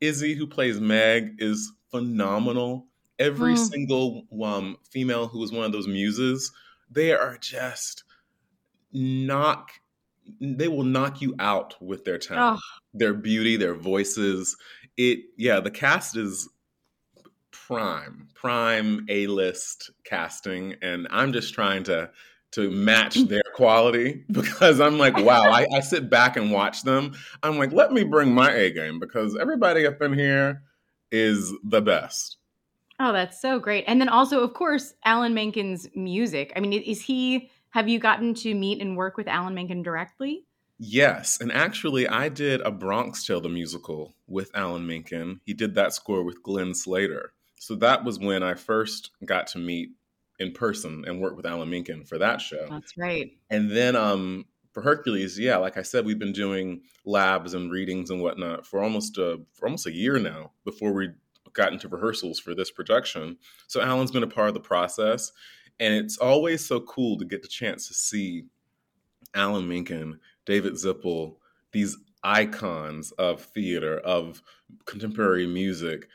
Izzy, 0.00 0.34
who 0.34 0.46
plays 0.46 0.78
Meg, 0.80 1.36
is 1.38 1.72
phenomenal. 1.90 2.86
Every 3.18 3.54
Mm. 3.54 3.70
single 3.70 4.26
um, 4.42 4.76
female 4.90 5.26
who 5.26 5.42
is 5.42 5.52
one 5.52 5.64
of 5.64 5.72
those 5.72 5.86
muses, 5.88 6.52
they 6.90 7.12
are 7.12 7.36
just 7.38 8.04
knock, 8.92 9.70
they 10.40 10.68
will 10.68 10.84
knock 10.84 11.20
you 11.22 11.34
out 11.38 11.80
with 11.82 12.04
their 12.04 12.18
talent 12.18 12.58
Oh, 12.58 12.62
their 12.94 13.14
beauty, 13.14 13.56
their 13.56 13.74
voices. 13.74 14.56
It 14.96 15.20
yeah, 15.36 15.60
the 15.60 15.70
cast 15.70 16.16
is 16.16 16.48
prime, 17.70 18.26
prime 18.34 19.06
A 19.08 19.28
list 19.28 19.92
casting, 20.04 20.74
and 20.82 21.06
I'm 21.10 21.32
just 21.32 21.54
trying 21.54 21.84
to 21.84 22.10
to 22.52 22.68
match 22.68 23.14
their 23.28 23.44
quality 23.54 24.24
because 24.32 24.80
I'm 24.80 24.98
like, 24.98 25.16
wow, 25.16 25.50
I, 25.50 25.68
I 25.72 25.78
sit 25.78 26.10
back 26.10 26.36
and 26.36 26.50
watch 26.50 26.82
them. 26.82 27.12
I'm 27.44 27.58
like, 27.58 27.72
let 27.72 27.92
me 27.92 28.02
bring 28.02 28.34
my 28.34 28.52
A 28.52 28.72
game 28.72 28.98
because 28.98 29.36
everybody 29.40 29.86
up 29.86 30.02
in 30.02 30.14
here 30.14 30.62
is 31.12 31.52
the 31.62 31.80
best. 31.80 32.38
oh, 32.98 33.12
that's 33.12 33.40
so 33.40 33.60
great. 33.60 33.84
And 33.86 34.00
then 34.00 34.08
also, 34.08 34.40
of 34.40 34.52
course, 34.52 34.94
Alan 35.04 35.32
Menken's 35.32 35.86
music. 35.94 36.52
I 36.56 36.60
mean, 36.60 36.72
is 36.72 37.00
he? 37.00 37.50
Have 37.70 37.88
you 37.88 38.00
gotten 38.00 38.34
to 38.34 38.52
meet 38.52 38.82
and 38.82 38.96
work 38.96 39.16
with 39.16 39.28
Alan 39.28 39.54
Menken 39.54 39.84
directly? 39.84 40.44
Yes, 40.80 41.40
and 41.40 41.52
actually, 41.52 42.08
I 42.08 42.30
did 42.30 42.62
a 42.62 42.72
Bronx 42.72 43.24
Tale 43.24 43.40
the 43.40 43.48
musical 43.48 44.16
with 44.26 44.50
Alan 44.54 44.88
Menken. 44.88 45.40
He 45.44 45.54
did 45.54 45.76
that 45.76 45.92
score 45.92 46.24
with 46.24 46.42
Glenn 46.42 46.74
Slater. 46.74 47.32
So 47.60 47.74
that 47.76 48.04
was 48.04 48.18
when 48.18 48.42
I 48.42 48.54
first 48.54 49.10
got 49.22 49.46
to 49.48 49.58
meet 49.58 49.90
in 50.38 50.52
person 50.52 51.04
and 51.06 51.20
work 51.20 51.36
with 51.36 51.44
Alan 51.44 51.68
Menken 51.68 52.04
for 52.04 52.16
that 52.16 52.40
show. 52.40 52.66
That's 52.70 52.96
right. 52.96 53.32
And 53.50 53.70
then 53.70 53.96
um, 53.96 54.46
for 54.72 54.80
Hercules, 54.80 55.38
yeah, 55.38 55.58
like 55.58 55.76
I 55.76 55.82
said, 55.82 56.06
we've 56.06 56.18
been 56.18 56.32
doing 56.32 56.80
labs 57.04 57.52
and 57.52 57.70
readings 57.70 58.08
and 58.08 58.22
whatnot 58.22 58.66
for 58.66 58.82
almost 58.82 59.18
a 59.18 59.42
for 59.52 59.66
almost 59.66 59.86
a 59.86 59.92
year 59.92 60.18
now 60.18 60.52
before 60.64 60.92
we 60.92 61.10
got 61.52 61.74
into 61.74 61.86
rehearsals 61.86 62.40
for 62.40 62.54
this 62.54 62.70
production. 62.70 63.36
So 63.66 63.82
Alan's 63.82 64.10
been 64.10 64.22
a 64.22 64.26
part 64.26 64.48
of 64.48 64.54
the 64.54 64.60
process, 64.60 65.30
and 65.78 65.92
it's 65.92 66.16
always 66.16 66.66
so 66.66 66.80
cool 66.80 67.18
to 67.18 67.26
get 67.26 67.42
the 67.42 67.48
chance 67.48 67.86
to 67.88 67.94
see 67.94 68.44
Alan 69.34 69.68
Menken, 69.68 70.18
David 70.46 70.72
Zippel, 70.72 71.36
these 71.72 71.98
icons 72.24 73.12
of 73.12 73.42
theater, 73.42 73.98
of 73.98 74.40
contemporary 74.86 75.46
music 75.46 76.08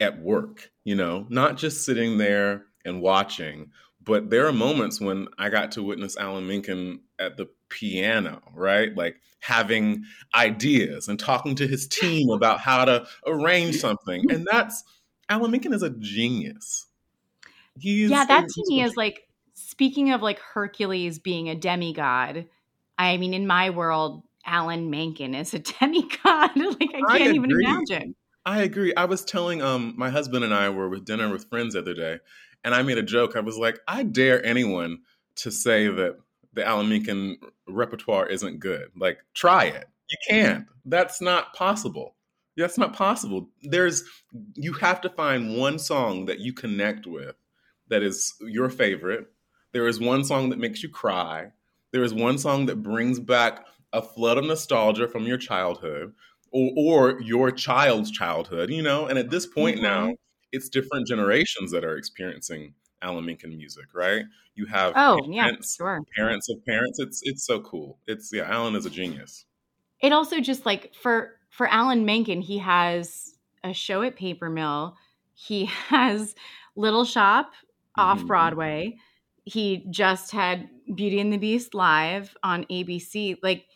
at 0.00 0.18
work, 0.20 0.70
you 0.84 0.94
know, 0.94 1.26
not 1.28 1.56
just 1.56 1.84
sitting 1.84 2.18
there 2.18 2.64
and 2.84 3.02
watching, 3.02 3.70
but 4.02 4.30
there 4.30 4.46
are 4.46 4.52
moments 4.52 5.00
when 5.00 5.28
I 5.38 5.50
got 5.50 5.72
to 5.72 5.82
witness 5.82 6.16
Alan 6.16 6.46
Menken 6.46 7.00
at 7.18 7.36
the 7.36 7.48
piano, 7.68 8.40
right? 8.54 8.96
Like 8.96 9.20
having 9.40 10.04
ideas 10.34 11.08
and 11.08 11.18
talking 11.18 11.54
to 11.56 11.66
his 11.66 11.86
team 11.86 12.30
about 12.32 12.60
how 12.60 12.84
to 12.84 13.06
arrange 13.26 13.76
something. 13.76 14.24
And 14.30 14.46
that's 14.50 14.84
Alan 15.28 15.50
Menken 15.50 15.72
is 15.72 15.82
a 15.82 15.90
genius. 15.90 16.86
He's 17.78 18.10
yeah, 18.10 18.24
that 18.24 18.48
to 18.48 18.64
me 18.66 18.82
is 18.82 18.96
like 18.96 19.28
speaking 19.54 20.12
of 20.12 20.22
like 20.22 20.38
Hercules 20.38 21.18
being 21.18 21.48
a 21.48 21.54
demigod. 21.54 22.46
I 22.98 23.16
mean, 23.16 23.32
in 23.32 23.46
my 23.46 23.70
world, 23.70 24.24
Alan 24.44 24.90
Menken 24.90 25.34
is 25.34 25.54
a 25.54 25.58
demigod. 25.80 26.50
like 26.56 26.90
I 26.94 27.00
I 27.06 27.18
can't 27.18 27.34
even 27.36 27.50
imagine. 27.50 28.14
I 28.50 28.62
agree. 28.62 28.92
I 28.96 29.04
was 29.04 29.24
telling 29.24 29.62
um 29.62 29.94
my 29.96 30.10
husband 30.10 30.44
and 30.44 30.52
I 30.52 30.70
were 30.70 30.88
with 30.88 31.04
dinner 31.04 31.30
with 31.30 31.48
friends 31.48 31.74
the 31.74 31.80
other 31.80 31.94
day, 31.94 32.18
and 32.64 32.74
I 32.74 32.82
made 32.82 32.98
a 32.98 33.02
joke. 33.02 33.36
I 33.36 33.40
was 33.40 33.56
like, 33.56 33.78
I 33.86 34.02
dare 34.02 34.44
anyone 34.44 34.98
to 35.36 35.52
say 35.52 35.86
that 35.86 36.18
the 36.52 36.66
Alan 36.66 37.38
repertoire 37.68 38.26
isn't 38.26 38.58
good. 38.58 38.88
Like, 38.96 39.18
try 39.34 39.66
it. 39.66 39.86
You 40.10 40.16
can't. 40.28 40.66
That's 40.84 41.20
not 41.20 41.54
possible. 41.54 42.16
That's 42.56 42.76
not 42.76 42.92
possible. 42.92 43.48
There's 43.62 44.02
you 44.56 44.72
have 44.72 45.00
to 45.02 45.10
find 45.10 45.56
one 45.56 45.78
song 45.78 46.24
that 46.24 46.40
you 46.40 46.52
connect 46.52 47.06
with 47.06 47.36
that 47.86 48.02
is 48.02 48.34
your 48.40 48.68
favorite. 48.68 49.28
There 49.72 49.86
is 49.86 50.00
one 50.00 50.24
song 50.24 50.50
that 50.50 50.58
makes 50.58 50.82
you 50.82 50.88
cry. 50.88 51.52
There 51.92 52.02
is 52.02 52.12
one 52.12 52.36
song 52.36 52.66
that 52.66 52.82
brings 52.82 53.20
back 53.20 53.66
a 53.92 54.02
flood 54.02 54.38
of 54.38 54.44
nostalgia 54.44 55.06
from 55.06 55.24
your 55.24 55.38
childhood 55.38 56.14
or, 56.50 56.70
or 57.14 57.20
your 57.22 57.50
child's 57.50 58.10
childhood, 58.10 58.70
you 58.70 58.82
know. 58.82 59.06
And 59.06 59.18
at 59.18 59.30
this 59.30 59.46
point 59.46 59.78
Mhm. 59.78 59.82
now, 59.82 60.14
it's 60.52 60.68
different 60.68 61.06
generations 61.06 61.70
that 61.72 61.84
are 61.84 61.96
experiencing 61.96 62.74
Alan 63.02 63.24
Menken 63.24 63.56
music, 63.56 63.86
right? 63.94 64.24
You 64.54 64.66
have 64.66 64.94
Oh, 64.94 65.24
yeah, 65.30 65.50
sure. 65.62 66.00
parents 66.16 66.48
of 66.50 66.64
parents. 66.66 66.98
It's 67.00 67.20
it's 67.24 67.44
so 67.46 67.60
cool. 67.60 68.00
It's 68.06 68.30
yeah, 68.32 68.44
Alan 68.50 68.74
is 68.76 68.86
a 68.86 68.90
genius. 68.90 69.46
It 70.00 70.12
also 70.12 70.40
just 70.40 70.66
like 70.66 70.94
for 70.94 71.36
for 71.50 71.66
Alan 71.68 72.04
Menken, 72.04 72.40
he 72.40 72.58
has 72.58 73.34
a 73.64 73.72
show 73.72 74.02
at 74.02 74.16
Paper 74.16 74.48
Mill. 74.50 74.96
He 75.34 75.64
has 75.88 76.34
Little 76.76 77.04
Shop 77.04 77.52
off 77.96 78.22
Mhm. 78.22 78.26
Broadway. 78.26 78.96
He 79.44 79.86
just 79.90 80.32
had 80.32 80.68
Beauty 80.94 81.20
and 81.20 81.32
the 81.32 81.38
Beast 81.38 81.74
live 81.74 82.36
on 82.42 82.64
ABC. 82.70 83.36
Like 83.42 83.66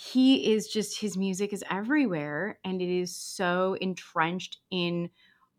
he 0.00 0.52
is 0.52 0.68
just 0.68 1.00
his 1.00 1.16
music 1.16 1.52
is 1.52 1.64
everywhere 1.68 2.60
and 2.64 2.80
it 2.80 2.88
is 2.88 3.14
so 3.16 3.76
entrenched 3.80 4.58
in 4.70 5.10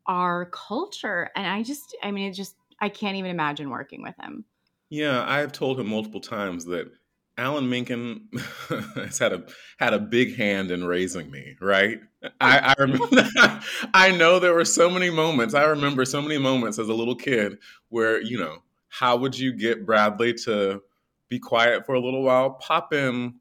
our 0.08 0.46
culture 0.46 1.30
and 1.36 1.46
I 1.46 1.62
just 1.62 1.94
I 2.02 2.12
mean 2.12 2.30
it 2.30 2.36
just 2.36 2.56
I 2.80 2.88
can't 2.88 3.18
even 3.18 3.32
imagine 3.32 3.70
working 3.70 4.02
with 4.02 4.16
him. 4.18 4.46
Yeah, 4.90 5.26
I've 5.28 5.52
told 5.52 5.78
him 5.78 5.88
multiple 5.88 6.22
times 6.22 6.64
that 6.66 6.90
Alan 7.38 7.70
Menken 7.70 8.30
has 8.96 9.20
had 9.20 9.34
a 9.34 9.44
had 9.78 9.94
a 9.94 10.00
big 10.00 10.38
hand 10.38 10.72
in 10.72 10.86
raising 10.86 11.30
me, 11.30 11.58
right? 11.60 12.00
I, 12.40 12.60
I 12.60 12.76
remember 12.80 13.08
I 13.94 14.12
know 14.12 14.40
there 14.40 14.54
were 14.54 14.64
so 14.64 14.90
many 14.90 15.10
moments. 15.10 15.54
I 15.54 15.64
remember 15.64 16.06
so 16.06 16.22
many 16.22 16.38
moments 16.38 16.80
as 16.80 16.88
a 16.88 16.94
little 16.94 17.16
kid 17.16 17.58
where, 17.90 18.22
you 18.22 18.40
know, 18.40 18.64
how 18.88 19.18
would 19.18 19.38
you 19.38 19.52
get 19.52 19.86
Bradley 19.86 20.34
to 20.46 20.82
be 21.28 21.40
quiet 21.40 21.86
for 21.86 21.96
a 21.96 22.00
little 22.00 22.24
while? 22.24 22.52
Pop 22.52 22.94
in 22.94 23.39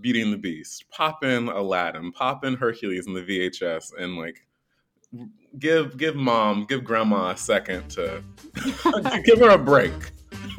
Beauty 0.00 0.22
and 0.22 0.32
the 0.32 0.38
Beast, 0.38 0.84
pop 0.90 1.22
in 1.22 1.48
Aladdin, 1.48 2.12
pop 2.12 2.44
in 2.44 2.54
Hercules 2.54 3.06
in 3.06 3.14
the 3.14 3.22
VHS 3.22 3.92
and 3.98 4.16
like 4.16 4.44
give 5.58 5.96
give 5.96 6.16
mom, 6.16 6.64
give 6.64 6.84
grandma 6.84 7.30
a 7.30 7.36
second 7.36 7.88
to 7.90 8.22
give 9.24 9.38
her 9.38 9.50
a 9.50 9.58
break. 9.58 9.92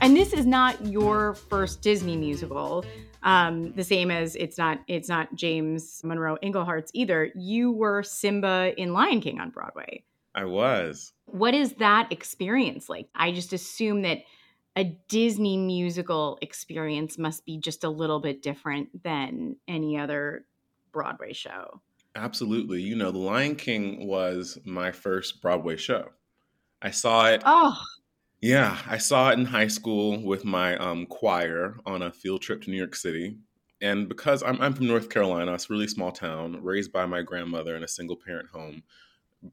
and 0.00 0.16
this 0.16 0.32
is 0.32 0.46
not 0.46 0.84
your 0.86 1.34
first 1.34 1.82
Disney 1.82 2.16
musical. 2.16 2.84
Um, 3.22 3.72
the 3.72 3.84
same 3.84 4.10
as 4.10 4.36
it's 4.36 4.56
not 4.56 4.78
it's 4.88 5.08
not 5.08 5.34
James 5.34 6.00
Monroe 6.04 6.38
Iglehart's 6.42 6.90
either. 6.94 7.30
You 7.34 7.72
were 7.72 8.02
Simba 8.02 8.72
in 8.76 8.92
Lion 8.92 9.20
King 9.20 9.40
on 9.40 9.50
Broadway. 9.50 10.04
I 10.34 10.44
was. 10.44 11.12
What 11.26 11.54
is 11.54 11.74
that 11.74 12.10
experience 12.12 12.88
like? 12.88 13.08
I 13.14 13.32
just 13.32 13.52
assume 13.52 14.02
that 14.02 14.18
a 14.76 14.84
Disney 15.08 15.56
musical 15.56 16.38
experience 16.42 17.18
must 17.18 17.44
be 17.44 17.58
just 17.58 17.84
a 17.84 17.88
little 17.88 18.20
bit 18.20 18.42
different 18.42 19.02
than 19.02 19.56
any 19.66 19.98
other 19.98 20.44
Broadway 20.92 21.32
show. 21.32 21.80
Absolutely. 22.14 22.80
You 22.80 22.96
know, 22.96 23.10
The 23.10 23.18
Lion 23.18 23.56
King 23.56 24.06
was 24.06 24.58
my 24.64 24.92
first 24.92 25.42
Broadway 25.42 25.76
show. 25.76 26.10
I 26.80 26.90
saw 26.90 27.26
it. 27.26 27.42
Oh, 27.44 27.78
yeah, 28.40 28.78
I 28.86 28.98
saw 28.98 29.30
it 29.30 29.38
in 29.38 29.44
high 29.46 29.66
school 29.66 30.22
with 30.22 30.44
my 30.44 30.76
um, 30.76 31.06
choir 31.06 31.78
on 31.86 32.02
a 32.02 32.12
field 32.12 32.42
trip 32.42 32.62
to 32.62 32.70
New 32.70 32.76
York 32.76 32.94
City. 32.94 33.36
And 33.80 34.08
because 34.08 34.42
I'm, 34.42 34.60
I'm 34.60 34.74
from 34.74 34.86
North 34.86 35.08
Carolina, 35.08 35.54
it's 35.54 35.68
a 35.68 35.72
really 35.72 35.88
small 35.88 36.12
town, 36.12 36.62
raised 36.62 36.92
by 36.92 37.06
my 37.06 37.22
grandmother 37.22 37.76
in 37.76 37.82
a 37.82 37.88
single 37.88 38.16
parent 38.16 38.48
home, 38.50 38.82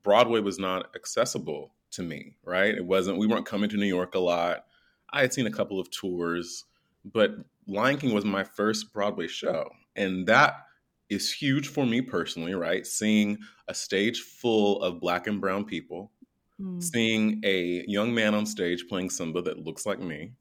Broadway 0.04 0.40
was 0.40 0.60
not 0.60 0.96
accessible 0.96 1.74
to 1.92 2.04
me, 2.04 2.36
right? 2.44 2.74
It 2.74 2.86
wasn't, 2.86 3.18
we 3.18 3.28
weren't 3.28 3.46
coming 3.46 3.70
to 3.70 3.78
New 3.78 3.86
York 3.86 4.16
a 4.16 4.20
lot. 4.20 4.66
I 5.12 5.22
had 5.22 5.34
seen 5.34 5.48
a 5.48 5.52
couple 5.52 5.80
of 5.80 5.92
tours, 5.92 6.66
but 7.06 7.32
Lion 7.68 7.98
King 7.98 8.14
was 8.14 8.26
my 8.26 8.44
first 8.44 8.94
Broadway 8.94 9.28
show. 9.28 9.70
And 9.96 10.26
that 10.28 10.66
is 11.10 11.32
huge 11.32 11.68
for 11.68 11.86
me 11.86 12.02
personally, 12.02 12.56
right? 12.56 12.88
Seeing 12.88 13.38
a 13.68 13.74
stage 13.74 14.22
full 14.22 14.82
of 14.82 15.00
black 15.00 15.28
and 15.28 15.40
brown 15.40 15.66
people 15.66 16.12
mm. 16.60 16.82
seeing 16.82 17.42
a 17.44 17.84
young 17.88 18.14
man 18.14 18.36
on 18.36 18.46
stage 18.46 18.88
playing 18.88 19.10
Simba 19.10 19.42
that 19.42 19.64
looks 19.64 19.86
like 19.86 20.00
me, 20.00 20.32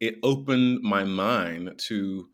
it 0.00 0.16
opened 0.22 0.80
my 0.82 1.04
mind 1.04 1.72
to 1.86 2.28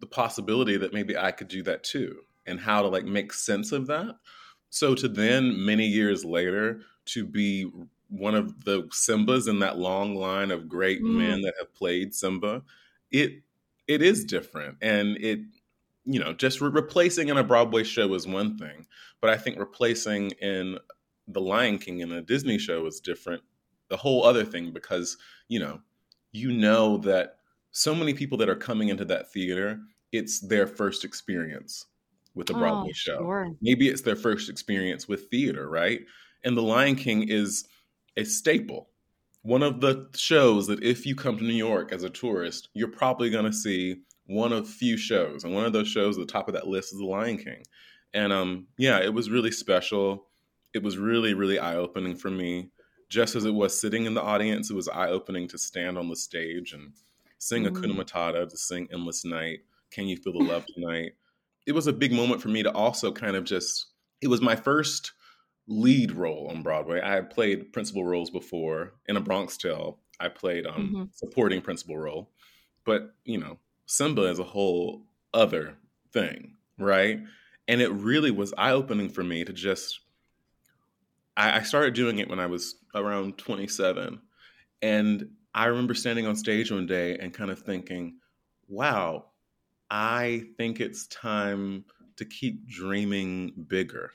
the 0.00 0.06
possibility 0.06 0.76
that 0.76 0.94
maybe 0.94 1.16
I 1.16 1.30
could 1.30 1.48
do 1.48 1.62
that 1.64 1.84
too 1.84 2.20
and 2.46 2.58
how 2.58 2.82
to 2.82 2.88
like 2.88 3.04
make 3.04 3.32
sense 3.32 3.72
of 3.72 3.86
that. 3.88 4.16
So 4.70 4.94
to 4.94 5.08
then 5.08 5.64
many 5.64 5.86
years 5.86 6.24
later 6.24 6.80
to 7.06 7.26
be 7.26 7.70
one 8.08 8.34
of 8.34 8.64
the 8.64 8.84
Simbas 8.84 9.48
in 9.48 9.58
that 9.60 9.78
long 9.78 10.14
line 10.14 10.50
of 10.50 10.68
great 10.68 11.02
mm. 11.02 11.16
men 11.16 11.42
that 11.42 11.54
have 11.58 11.74
played 11.74 12.14
Simba, 12.14 12.62
it 13.10 13.42
it 13.86 14.02
is 14.02 14.24
different 14.24 14.76
and 14.80 15.16
it 15.16 15.40
you 16.04 16.20
know 16.20 16.32
just 16.32 16.60
re- 16.60 16.70
replacing 16.70 17.28
in 17.28 17.36
a 17.36 17.44
Broadway 17.44 17.82
show 17.82 18.12
is 18.14 18.26
one 18.26 18.56
thing, 18.56 18.86
but 19.20 19.30
I 19.30 19.36
think 19.36 19.58
replacing 19.58 20.30
in 20.40 20.78
the 21.26 21.40
Lion 21.40 21.78
King 21.78 22.00
in 22.00 22.12
a 22.12 22.20
Disney 22.20 22.58
show 22.58 22.86
is 22.86 23.00
different. 23.00 23.42
The 23.88 23.96
whole 23.96 24.24
other 24.24 24.44
thing 24.44 24.72
because 24.72 25.16
you 25.48 25.58
know, 25.58 25.80
you 26.32 26.52
know 26.52 26.98
that 26.98 27.38
so 27.72 27.94
many 27.94 28.14
people 28.14 28.38
that 28.38 28.48
are 28.48 28.56
coming 28.56 28.88
into 28.88 29.04
that 29.06 29.32
theater, 29.32 29.80
it's 30.12 30.40
their 30.40 30.66
first 30.66 31.04
experience 31.04 31.86
with 32.34 32.50
a 32.50 32.54
Broadway 32.54 32.90
oh, 32.90 32.94
show. 32.94 33.18
Sure. 33.18 33.52
Maybe 33.60 33.88
it's 33.88 34.02
their 34.02 34.16
first 34.16 34.48
experience 34.48 35.08
with 35.08 35.30
theater, 35.30 35.68
right? 35.68 36.00
And 36.44 36.56
The 36.56 36.62
Lion 36.62 36.96
King 36.96 37.28
is 37.28 37.66
a 38.16 38.24
staple. 38.24 38.88
One 39.42 39.62
of 39.62 39.80
the 39.80 40.08
shows 40.14 40.66
that 40.66 40.82
if 40.82 41.06
you 41.06 41.14
come 41.14 41.38
to 41.38 41.44
New 41.44 41.54
York 41.54 41.92
as 41.92 42.04
a 42.04 42.10
tourist, 42.10 42.68
you're 42.74 42.88
probably 42.88 43.30
going 43.30 43.46
to 43.46 43.52
see 43.52 44.02
one 44.26 44.52
of 44.52 44.68
few 44.68 44.96
shows. 44.96 45.44
And 45.44 45.54
one 45.54 45.64
of 45.64 45.72
those 45.72 45.88
shows 45.88 46.16
at 46.16 46.26
the 46.26 46.32
top 46.32 46.48
of 46.48 46.54
that 46.54 46.68
list 46.68 46.92
is 46.92 46.98
The 46.98 47.06
Lion 47.06 47.38
King. 47.38 47.62
And 48.12 48.32
um 48.32 48.66
yeah, 48.76 48.98
it 48.98 49.14
was 49.14 49.30
really 49.30 49.52
special 49.52 50.26
it 50.72 50.82
was 50.82 50.98
really, 50.98 51.34
really 51.34 51.58
eye 51.58 51.76
opening 51.76 52.16
for 52.16 52.30
me. 52.30 52.70
Just 53.08 53.34
as 53.34 53.44
it 53.44 53.54
was 53.54 53.78
sitting 53.78 54.04
in 54.04 54.14
the 54.14 54.22
audience, 54.22 54.70
it 54.70 54.76
was 54.76 54.88
eye 54.88 55.08
opening 55.08 55.48
to 55.48 55.58
stand 55.58 55.98
on 55.98 56.08
the 56.08 56.16
stage 56.16 56.72
and 56.72 56.92
sing 57.38 57.64
mm. 57.64 57.70
Hakuna 57.70 57.96
Matata, 57.96 58.48
to 58.48 58.56
sing 58.56 58.88
Endless 58.92 59.24
Night, 59.24 59.60
Can 59.90 60.06
You 60.06 60.16
Feel 60.16 60.34
the 60.34 60.44
Love 60.44 60.64
Tonight. 60.74 61.12
It 61.66 61.72
was 61.72 61.86
a 61.86 61.92
big 61.92 62.12
moment 62.12 62.42
for 62.42 62.48
me 62.48 62.62
to 62.62 62.72
also 62.72 63.12
kind 63.12 63.36
of 63.36 63.44
just, 63.44 63.86
it 64.20 64.28
was 64.28 64.40
my 64.40 64.56
first 64.56 65.12
lead 65.68 66.12
role 66.12 66.48
on 66.50 66.62
Broadway. 66.62 67.00
I 67.00 67.14
had 67.14 67.30
played 67.30 67.72
principal 67.72 68.04
roles 68.04 68.30
before 68.30 68.94
in 69.06 69.16
A 69.16 69.20
Bronx 69.20 69.56
Tale. 69.56 69.98
I 70.18 70.28
played 70.28 70.66
um, 70.66 70.74
mm-hmm. 70.74 71.02
supporting 71.12 71.62
principal 71.62 71.96
role, 71.96 72.30
but 72.84 73.14
you 73.24 73.38
know, 73.38 73.58
Simba 73.86 74.24
is 74.26 74.38
a 74.38 74.44
whole 74.44 75.06
other 75.32 75.76
thing, 76.12 76.56
right? 76.78 77.20
And 77.68 77.80
it 77.80 77.90
really 77.90 78.30
was 78.30 78.52
eye 78.58 78.72
opening 78.72 79.08
for 79.08 79.22
me 79.22 79.44
to 79.44 79.52
just 79.52 80.00
I, 81.36 81.58
I 81.58 81.62
started 81.62 81.94
doing 81.94 82.18
it 82.18 82.28
when 82.28 82.38
I 82.38 82.46
was 82.46 82.76
around 82.94 83.38
27. 83.38 84.20
And 84.82 85.30
I 85.54 85.66
remember 85.66 85.94
standing 85.94 86.26
on 86.26 86.36
stage 86.36 86.70
one 86.70 86.86
day 86.86 87.16
and 87.18 87.34
kind 87.34 87.50
of 87.50 87.60
thinking, 87.60 88.18
wow, 88.68 89.26
I 89.90 90.44
think 90.56 90.80
it's 90.80 91.06
time 91.08 91.84
to 92.16 92.24
keep 92.24 92.66
dreaming 92.68 93.52
bigger. 93.68 94.12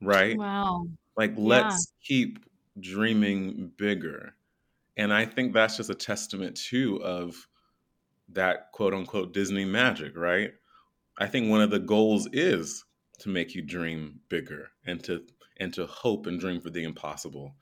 Right? 0.00 0.36
Wow. 0.36 0.86
Like, 1.16 1.32
yeah. 1.36 1.44
let's 1.44 1.92
keep 2.02 2.44
dreaming 2.80 3.72
bigger. 3.76 4.34
And 4.96 5.12
I 5.12 5.24
think 5.24 5.52
that's 5.52 5.76
just 5.76 5.90
a 5.90 5.94
testament, 5.94 6.56
too, 6.56 7.02
of 7.02 7.46
that 8.30 8.72
quote 8.72 8.94
unquote 8.94 9.32
Disney 9.32 9.64
magic, 9.64 10.16
right? 10.16 10.52
I 11.18 11.26
think 11.26 11.48
one 11.48 11.60
of 11.60 11.70
the 11.70 11.78
goals 11.78 12.28
is 12.32 12.84
to 13.20 13.28
make 13.28 13.54
you 13.54 13.62
dream 13.62 14.20
bigger 14.28 14.68
and 14.86 15.02
to 15.04 15.22
and 15.58 15.72
to 15.74 15.86
hope 15.86 16.26
and 16.26 16.40
dream 16.40 16.60
for 16.60 16.70
the 16.70 16.82
impossible. 16.82 17.54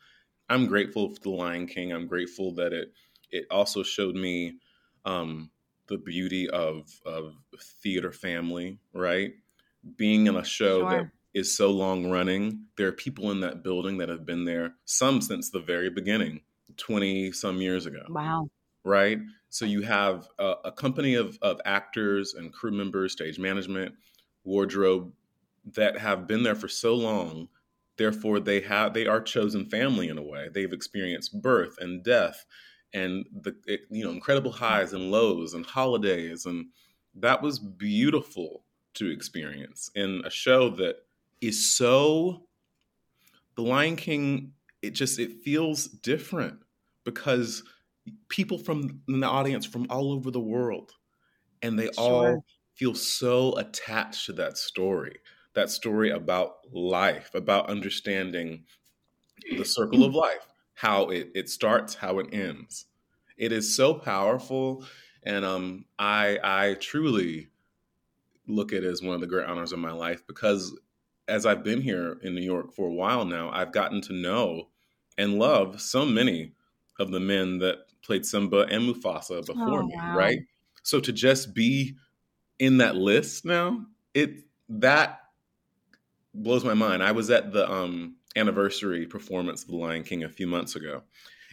I'm 0.48 0.66
grateful 0.66 1.11
for 1.11 1.20
The 1.20 1.31
Lion 1.31 1.66
King. 1.66 1.92
I'm 1.92 2.07
grateful 2.07 2.55
that 2.55 2.72
it 2.72 2.92
it 3.31 3.46
also 3.51 3.83
showed 3.83 4.14
me 4.14 4.59
um, 5.05 5.51
the 5.92 5.98
beauty 5.98 6.48
of 6.48 6.88
of 7.07 7.35
theater 7.83 8.11
family, 8.11 8.78
right? 8.92 9.33
Being 9.96 10.26
in 10.26 10.37
a 10.37 10.40
mm, 10.40 10.44
show 10.44 10.81
sure. 10.81 10.90
that 10.90 11.11
is 11.35 11.57
so 11.57 11.70
long 11.70 12.11
running. 12.11 12.64
There 12.76 12.88
are 12.88 12.92
people 12.92 13.31
in 13.31 13.40
that 13.40 13.62
building 13.62 13.98
that 13.98 14.09
have 14.09 14.26
been 14.26 14.44
there, 14.44 14.74
some 14.85 15.20
since 15.20 15.50
the 15.50 15.61
very 15.61 15.90
beginning, 15.90 16.40
20 16.76 17.33
some 17.33 17.61
years 17.61 17.87
ago. 17.87 18.02
Wow. 18.09 18.48
Right? 18.85 19.18
So 19.48 19.64
you 19.64 19.83
have 19.83 20.26
a, 20.38 20.55
a 20.64 20.72
company 20.72 21.14
of, 21.14 21.38
of 21.42 21.61
actors 21.64 22.35
and 22.35 22.52
crew 22.52 22.72
members, 22.72 23.12
stage 23.12 23.38
management, 23.38 23.94
wardrobe 24.44 25.12
that 25.74 25.98
have 25.98 26.26
been 26.26 26.42
there 26.42 26.57
for 26.57 26.68
so 26.68 26.94
long 26.94 27.48
therefore 27.96 28.40
they 28.40 28.61
have 28.61 28.94
they 28.94 29.07
are 29.07 29.20
chosen 29.20 29.64
family 29.66 30.09
in 30.09 30.18
a 30.18 30.22
way 30.22 30.48
they've 30.52 30.72
experienced 30.72 31.40
birth 31.40 31.76
and 31.78 32.02
death 32.02 32.44
and 32.94 33.24
the 33.42 33.55
eh, 33.68 33.76
you 33.90 34.05
know 34.05 34.11
incredible 34.11 34.52
highs 34.52 34.92
and 34.92 35.11
lows 35.11 35.55
and 35.55 35.64
holidays 35.66 36.46
and 36.46 36.66
that 37.14 37.42
was 37.42 37.59
beautiful 37.59 38.64
to 38.94 39.11
experience 39.11 39.90
in 39.94 40.22
a 40.24 40.31
show 40.31 40.70
that 40.70 40.96
is 41.40 41.74
so 41.74 42.46
the 43.57 43.62
lion 43.62 43.96
king 43.96 44.52
it 44.83 44.90
just 44.90 45.18
it 45.18 45.42
feels 45.42 45.87
different 45.87 46.59
because 47.05 47.62
people 48.28 48.59
from 48.59 49.00
the 49.07 49.26
audience 49.26 49.64
from 49.64 49.87
all 49.90 50.12
over 50.12 50.31
the 50.31 50.40
world 50.40 50.92
and 51.62 51.78
they 51.78 51.90
sure. 51.92 51.92
all 51.98 52.44
feel 52.74 52.94
so 52.94 53.57
attached 53.59 54.26
to 54.26 54.33
that 54.33 54.59
story 54.59 55.18
that 55.55 55.70
story 55.70 56.11
about 56.11 56.57
life, 56.72 57.31
about 57.35 57.68
understanding 57.68 58.64
the 59.57 59.64
circle 59.64 60.05
of 60.05 60.14
life, 60.14 60.46
how 60.83 61.05
it, 61.11 61.31
it 61.33 61.49
starts, 61.49 61.95
how 61.95 62.18
it 62.18 62.27
ends. 62.33 62.87
It 63.37 63.53
is 63.53 63.77
so 63.77 63.95
powerful. 63.95 64.85
And 65.23 65.45
um, 65.45 65.85
I, 65.97 66.40
I 66.42 66.75
truly 66.75 67.47
look 68.49 68.73
at 68.73 68.83
it 68.83 68.88
as 68.88 69.01
one 69.01 69.14
of 69.14 69.21
the 69.21 69.29
great 69.29 69.47
honors 69.47 69.71
of 69.71 69.79
my 69.79 69.92
life 69.92 70.27
because 70.27 70.77
as 71.29 71.47
I've 71.47 71.62
been 71.62 71.81
here 71.81 72.18
in 72.25 72.35
New 72.35 72.42
York 72.42 72.73
for 72.75 72.88
a 72.88 72.92
while 72.92 73.25
now, 73.25 73.49
I've 73.53 73.71
gotten 73.71 74.01
to 74.03 74.12
know 74.12 74.71
and 75.16 75.38
love 75.38 75.81
so 75.81 76.05
many 76.05 76.51
of 76.99 77.12
the 77.12 77.21
men 77.21 77.59
that 77.59 77.77
played 78.03 78.27
Simba 78.27 78.62
and 78.62 78.83
Mufasa 78.83 79.47
before 79.47 79.85
oh, 79.85 79.87
me, 79.87 79.95
wow. 79.95 80.16
right? 80.16 80.40
So 80.83 80.99
to 80.99 81.12
just 81.12 81.55
be 81.55 81.95
in 82.59 82.79
that 82.79 82.97
list 82.97 83.45
now, 83.45 83.87
it 84.14 84.33
that 84.68 85.21
blows 86.35 86.64
my 86.64 86.75
mind. 86.75 87.05
I 87.05 87.12
was 87.12 87.31
at 87.31 87.53
the 87.53 87.71
um, 87.71 88.16
anniversary 88.37 89.07
performance 89.07 89.62
of 89.62 89.68
The 89.68 89.77
Lion 89.77 90.05
King 90.05 90.25
a 90.25 90.29
few 90.29 90.47
months 90.47 90.77
ago, 90.77 91.03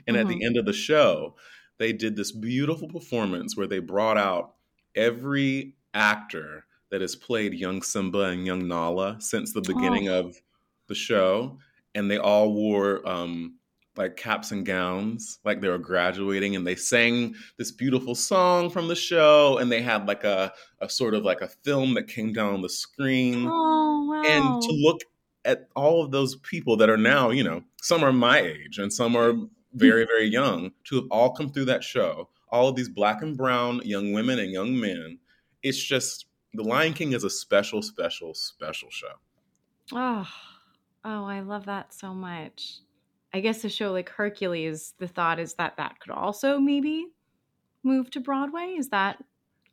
and 0.08 0.16
mm-hmm. 0.16 0.22
at 0.22 0.28
the 0.28 0.36
mm-hmm. 0.36 0.46
end 0.46 0.58
of 0.58 0.66
the 0.66 0.74
show, 0.74 1.36
they 1.78 1.94
did 1.94 2.16
this 2.16 2.32
beautiful 2.32 2.88
performance 2.88 3.56
where 3.56 3.68
they 3.68 3.80
brought 3.80 4.18
out 4.18 4.56
every 4.96 5.76
actor 5.94 6.66
that 6.92 7.02
has 7.02 7.16
played 7.16 7.54
young 7.54 7.82
Simba 7.82 8.24
and 8.24 8.46
young 8.46 8.68
Nala 8.68 9.18
since 9.20 9.54
the 9.54 9.62
beginning 9.62 10.10
oh. 10.10 10.20
of 10.20 10.42
the 10.88 10.96
show, 10.96 11.58
and 11.96 12.10
they 12.10 12.18
all 12.18 12.54
wore 12.54 13.08
um, 13.08 13.56
like 13.96 14.16
caps 14.16 14.52
and 14.52 14.66
gowns, 14.66 15.40
like 15.44 15.62
they 15.62 15.68
were 15.68 15.78
graduating, 15.78 16.56
and 16.56 16.66
they 16.66 16.76
sang 16.76 17.36
this 17.58 17.72
beautiful 17.72 18.16
song 18.16 18.70
from 18.70 18.88
the 18.88 18.96
show, 18.96 19.58
and 19.58 19.72
they 19.72 19.82
had 19.82 20.08
like 20.08 20.24
a, 20.24 20.52
a 20.80 20.90
sort 20.90 21.14
of 21.14 21.24
like 21.24 21.42
a 21.42 21.48
film 21.48 21.94
that 21.94 22.08
came 22.08 22.34
down 22.34 22.54
on 22.54 22.62
the 22.62 22.70
screen. 22.70 23.46
Oh, 23.48 24.08
wow. 24.10 24.24
And 24.26 24.62
to 24.62 24.72
look 24.72 25.02
at 25.46 25.68
all 25.76 26.04
of 26.04 26.12
those 26.12 26.36
people 26.38 26.78
that 26.78 26.90
are 26.90 26.98
now, 26.98 27.30
you 27.30 27.44
know, 27.44 27.64
some 27.82 28.04
are 28.04 28.14
my 28.14 28.40
age 28.40 28.78
and 28.78 28.92
some 28.92 29.16
are 29.16 29.34
very, 29.74 30.06
very 30.06 30.28
young, 30.28 30.72
to 30.84 30.96
have 30.96 31.06
all 31.12 31.32
come 31.32 31.50
through 31.50 31.66
that 31.66 31.84
show, 31.84 32.28
all 32.52 32.68
of 32.68 32.76
these 32.76 32.90
black 32.90 33.22
and 33.22 33.38
brown 33.38 33.82
young 33.86 34.14
women 34.14 34.40
and 34.40 34.52
young 34.52 34.80
men. 34.80 35.20
It's 35.64 35.82
just 35.82 36.26
The 36.54 36.64
Lion 36.64 36.94
King 36.94 37.14
is 37.14 37.24
a 37.24 37.30
special, 37.30 37.82
special, 37.82 38.34
special 38.34 38.90
show. 38.90 39.14
Oh, 39.94 40.28
oh, 41.06 41.26
I 41.26 41.42
love 41.42 41.66
that 41.66 41.94
so 41.94 42.14
much. 42.14 42.80
I 43.34 43.42
guess 43.42 43.64
a 43.64 43.70
show 43.70 43.92
like 43.92 44.10
Hercules, 44.10 44.96
the 44.98 45.08
thought 45.08 45.40
is 45.40 45.54
that 45.56 45.78
that 45.78 46.00
could 46.00 46.12
also 46.12 46.60
maybe 46.60 47.08
move 47.84 48.10
to 48.12 48.20
Broadway. 48.20 48.76
Is 48.78 48.90
that 48.90 49.24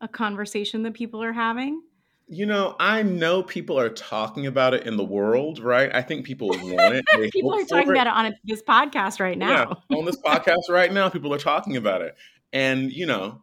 a 0.00 0.08
conversation 0.08 0.82
that 0.82 0.94
people 0.94 1.22
are 1.22 1.32
having? 1.32 1.82
You 2.28 2.44
know, 2.44 2.74
I 2.80 3.02
know 3.02 3.42
people 3.42 3.78
are 3.78 3.88
talking 3.88 4.46
about 4.46 4.74
it 4.74 4.84
in 4.84 4.96
the 4.96 5.04
world, 5.04 5.60
right? 5.60 5.94
I 5.94 6.02
think 6.02 6.26
people 6.26 6.48
want 6.48 6.96
it. 6.96 7.04
people 7.32 7.54
are 7.54 7.64
talking 7.64 7.88
it. 7.88 7.92
about 7.92 8.06
it 8.08 8.12
on 8.12 8.34
this 8.44 8.62
podcast 8.62 9.20
right 9.20 9.38
now. 9.38 9.78
Yeah, 9.90 9.96
on 9.96 10.04
this 10.04 10.16
podcast 10.16 10.68
right 10.68 10.92
now, 10.92 11.08
people 11.08 11.32
are 11.32 11.38
talking 11.38 11.76
about 11.76 12.02
it. 12.02 12.16
And, 12.52 12.90
you 12.90 13.06
know, 13.06 13.42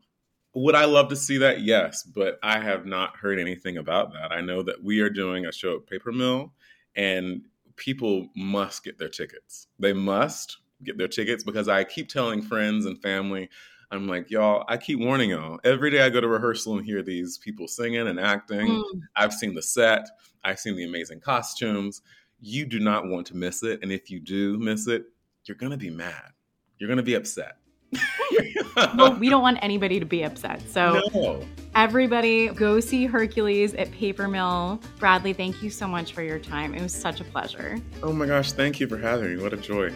would 0.53 0.75
I 0.75 0.85
love 0.85 1.09
to 1.09 1.15
see 1.15 1.37
that? 1.39 1.61
Yes, 1.61 2.03
but 2.03 2.39
I 2.43 2.59
have 2.59 2.85
not 2.85 3.15
heard 3.15 3.39
anything 3.39 3.77
about 3.77 4.13
that. 4.13 4.31
I 4.31 4.41
know 4.41 4.61
that 4.63 4.83
we 4.83 4.99
are 4.99 5.09
doing 5.09 5.45
a 5.45 5.51
show 5.51 5.77
at 5.77 5.87
Paper 5.87 6.11
Mill, 6.11 6.53
and 6.95 7.43
people 7.75 8.29
must 8.35 8.83
get 8.83 8.99
their 8.99 9.09
tickets. 9.09 9.67
They 9.79 9.93
must 9.93 10.57
get 10.83 10.97
their 10.97 11.07
tickets 11.07 11.43
because 11.43 11.67
I 11.67 11.83
keep 11.83 12.09
telling 12.09 12.41
friends 12.41 12.85
and 12.85 13.01
family, 13.01 13.49
I'm 13.93 14.07
like, 14.07 14.31
y'all, 14.31 14.65
I 14.67 14.77
keep 14.77 14.99
warning 14.99 15.29
y'all. 15.29 15.59
Every 15.63 15.91
day 15.91 16.01
I 16.01 16.09
go 16.09 16.19
to 16.19 16.27
rehearsal 16.27 16.77
and 16.77 16.85
hear 16.85 17.03
these 17.03 17.37
people 17.37 17.67
singing 17.67 18.07
and 18.07 18.19
acting. 18.19 18.67
Mm. 18.67 19.01
I've 19.15 19.33
seen 19.33 19.53
the 19.53 19.61
set, 19.61 20.09
I've 20.43 20.59
seen 20.59 20.75
the 20.75 20.85
amazing 20.85 21.19
costumes. 21.19 22.01
You 22.39 22.65
do 22.65 22.79
not 22.79 23.07
want 23.07 23.27
to 23.27 23.37
miss 23.37 23.61
it. 23.61 23.81
And 23.83 23.91
if 23.91 24.09
you 24.09 24.19
do 24.19 24.57
miss 24.57 24.87
it, 24.87 25.05
you're 25.45 25.57
going 25.57 25.71
to 25.71 25.77
be 25.77 25.91
mad. 25.91 26.31
You're 26.79 26.87
going 26.87 26.97
to 26.97 27.03
be 27.03 27.13
upset. 27.13 27.57
well, 28.97 29.15
we 29.19 29.29
don't 29.29 29.43
want 29.43 29.59
anybody 29.61 29.99
to 29.99 30.05
be 30.05 30.23
upset. 30.23 30.67
So, 30.67 30.99
no. 31.13 31.45
everybody 31.75 32.47
go 32.47 32.79
see 32.79 33.05
Hercules 33.05 33.75
at 33.75 33.91
Paper 33.91 34.27
Mill. 34.27 34.81
Bradley, 34.97 35.33
thank 35.33 35.61
you 35.61 35.69
so 35.69 35.87
much 35.87 36.13
for 36.13 36.23
your 36.23 36.39
time. 36.39 36.73
It 36.73 36.81
was 36.81 36.95
such 36.95 37.21
a 37.21 37.23
pleasure. 37.23 37.77
Oh 38.01 38.11
my 38.11 38.25
gosh, 38.25 38.53
thank 38.53 38.79
you 38.79 38.87
for 38.87 38.97
having 38.97 39.37
me. 39.37 39.43
What 39.43 39.53
a 39.53 39.57
joy. 39.57 39.93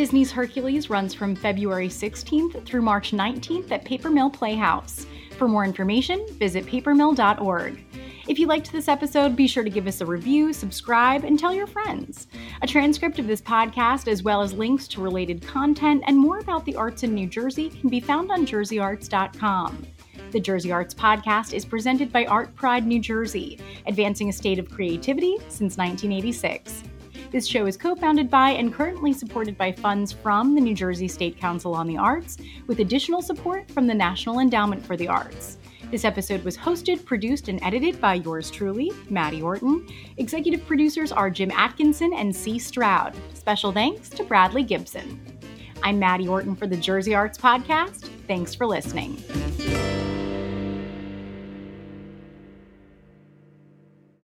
Disney's 0.00 0.32
Hercules 0.32 0.88
runs 0.88 1.12
from 1.12 1.36
February 1.36 1.90
16th 1.90 2.64
through 2.64 2.80
March 2.80 3.10
19th 3.10 3.70
at 3.70 3.84
Paper 3.84 4.08
Mill 4.08 4.30
Playhouse. 4.30 5.04
For 5.36 5.46
more 5.46 5.62
information, 5.62 6.26
visit 6.38 6.64
papermill.org. 6.64 7.84
If 8.26 8.38
you 8.38 8.46
liked 8.46 8.72
this 8.72 8.88
episode, 8.88 9.36
be 9.36 9.46
sure 9.46 9.62
to 9.62 9.68
give 9.68 9.86
us 9.86 10.00
a 10.00 10.06
review, 10.06 10.54
subscribe, 10.54 11.24
and 11.24 11.38
tell 11.38 11.52
your 11.52 11.66
friends. 11.66 12.28
A 12.62 12.66
transcript 12.66 13.18
of 13.18 13.26
this 13.26 13.42
podcast, 13.42 14.08
as 14.08 14.22
well 14.22 14.40
as 14.40 14.54
links 14.54 14.88
to 14.88 15.02
related 15.02 15.46
content 15.46 16.02
and 16.06 16.16
more 16.16 16.38
about 16.38 16.64
the 16.64 16.76
arts 16.76 17.02
in 17.02 17.14
New 17.14 17.26
Jersey, 17.26 17.68
can 17.68 17.90
be 17.90 18.00
found 18.00 18.32
on 18.32 18.46
jerseyarts.com. 18.46 19.86
The 20.30 20.40
Jersey 20.40 20.72
Arts 20.72 20.94
Podcast 20.94 21.52
is 21.52 21.66
presented 21.66 22.10
by 22.10 22.24
ArtPride 22.24 22.86
New 22.86 23.00
Jersey, 23.00 23.60
advancing 23.86 24.30
a 24.30 24.32
state 24.32 24.58
of 24.58 24.70
creativity 24.70 25.36
since 25.48 25.76
1986. 25.76 26.84
This 27.30 27.46
show 27.46 27.66
is 27.66 27.76
co 27.76 27.94
founded 27.94 28.28
by 28.28 28.50
and 28.50 28.74
currently 28.74 29.12
supported 29.12 29.56
by 29.56 29.70
funds 29.70 30.10
from 30.10 30.56
the 30.56 30.60
New 30.60 30.74
Jersey 30.74 31.06
State 31.06 31.38
Council 31.38 31.74
on 31.74 31.86
the 31.86 31.96
Arts, 31.96 32.36
with 32.66 32.80
additional 32.80 33.22
support 33.22 33.70
from 33.70 33.86
the 33.86 33.94
National 33.94 34.40
Endowment 34.40 34.84
for 34.84 34.96
the 34.96 35.06
Arts. 35.06 35.58
This 35.92 36.04
episode 36.04 36.42
was 36.42 36.56
hosted, 36.56 37.04
produced, 37.04 37.48
and 37.48 37.62
edited 37.62 38.00
by 38.00 38.14
yours 38.14 38.50
truly, 38.50 38.90
Maddie 39.10 39.42
Orton. 39.42 39.86
Executive 40.16 40.66
producers 40.66 41.12
are 41.12 41.30
Jim 41.30 41.52
Atkinson 41.52 42.12
and 42.14 42.34
C. 42.34 42.58
Stroud. 42.58 43.14
Special 43.34 43.70
thanks 43.70 44.08
to 44.10 44.24
Bradley 44.24 44.64
Gibson. 44.64 45.20
I'm 45.84 46.00
Maddie 46.00 46.28
Orton 46.28 46.56
for 46.56 46.66
the 46.66 46.76
Jersey 46.76 47.14
Arts 47.14 47.38
Podcast. 47.38 48.08
Thanks 48.26 48.56
for 48.56 48.66
listening. 48.66 49.22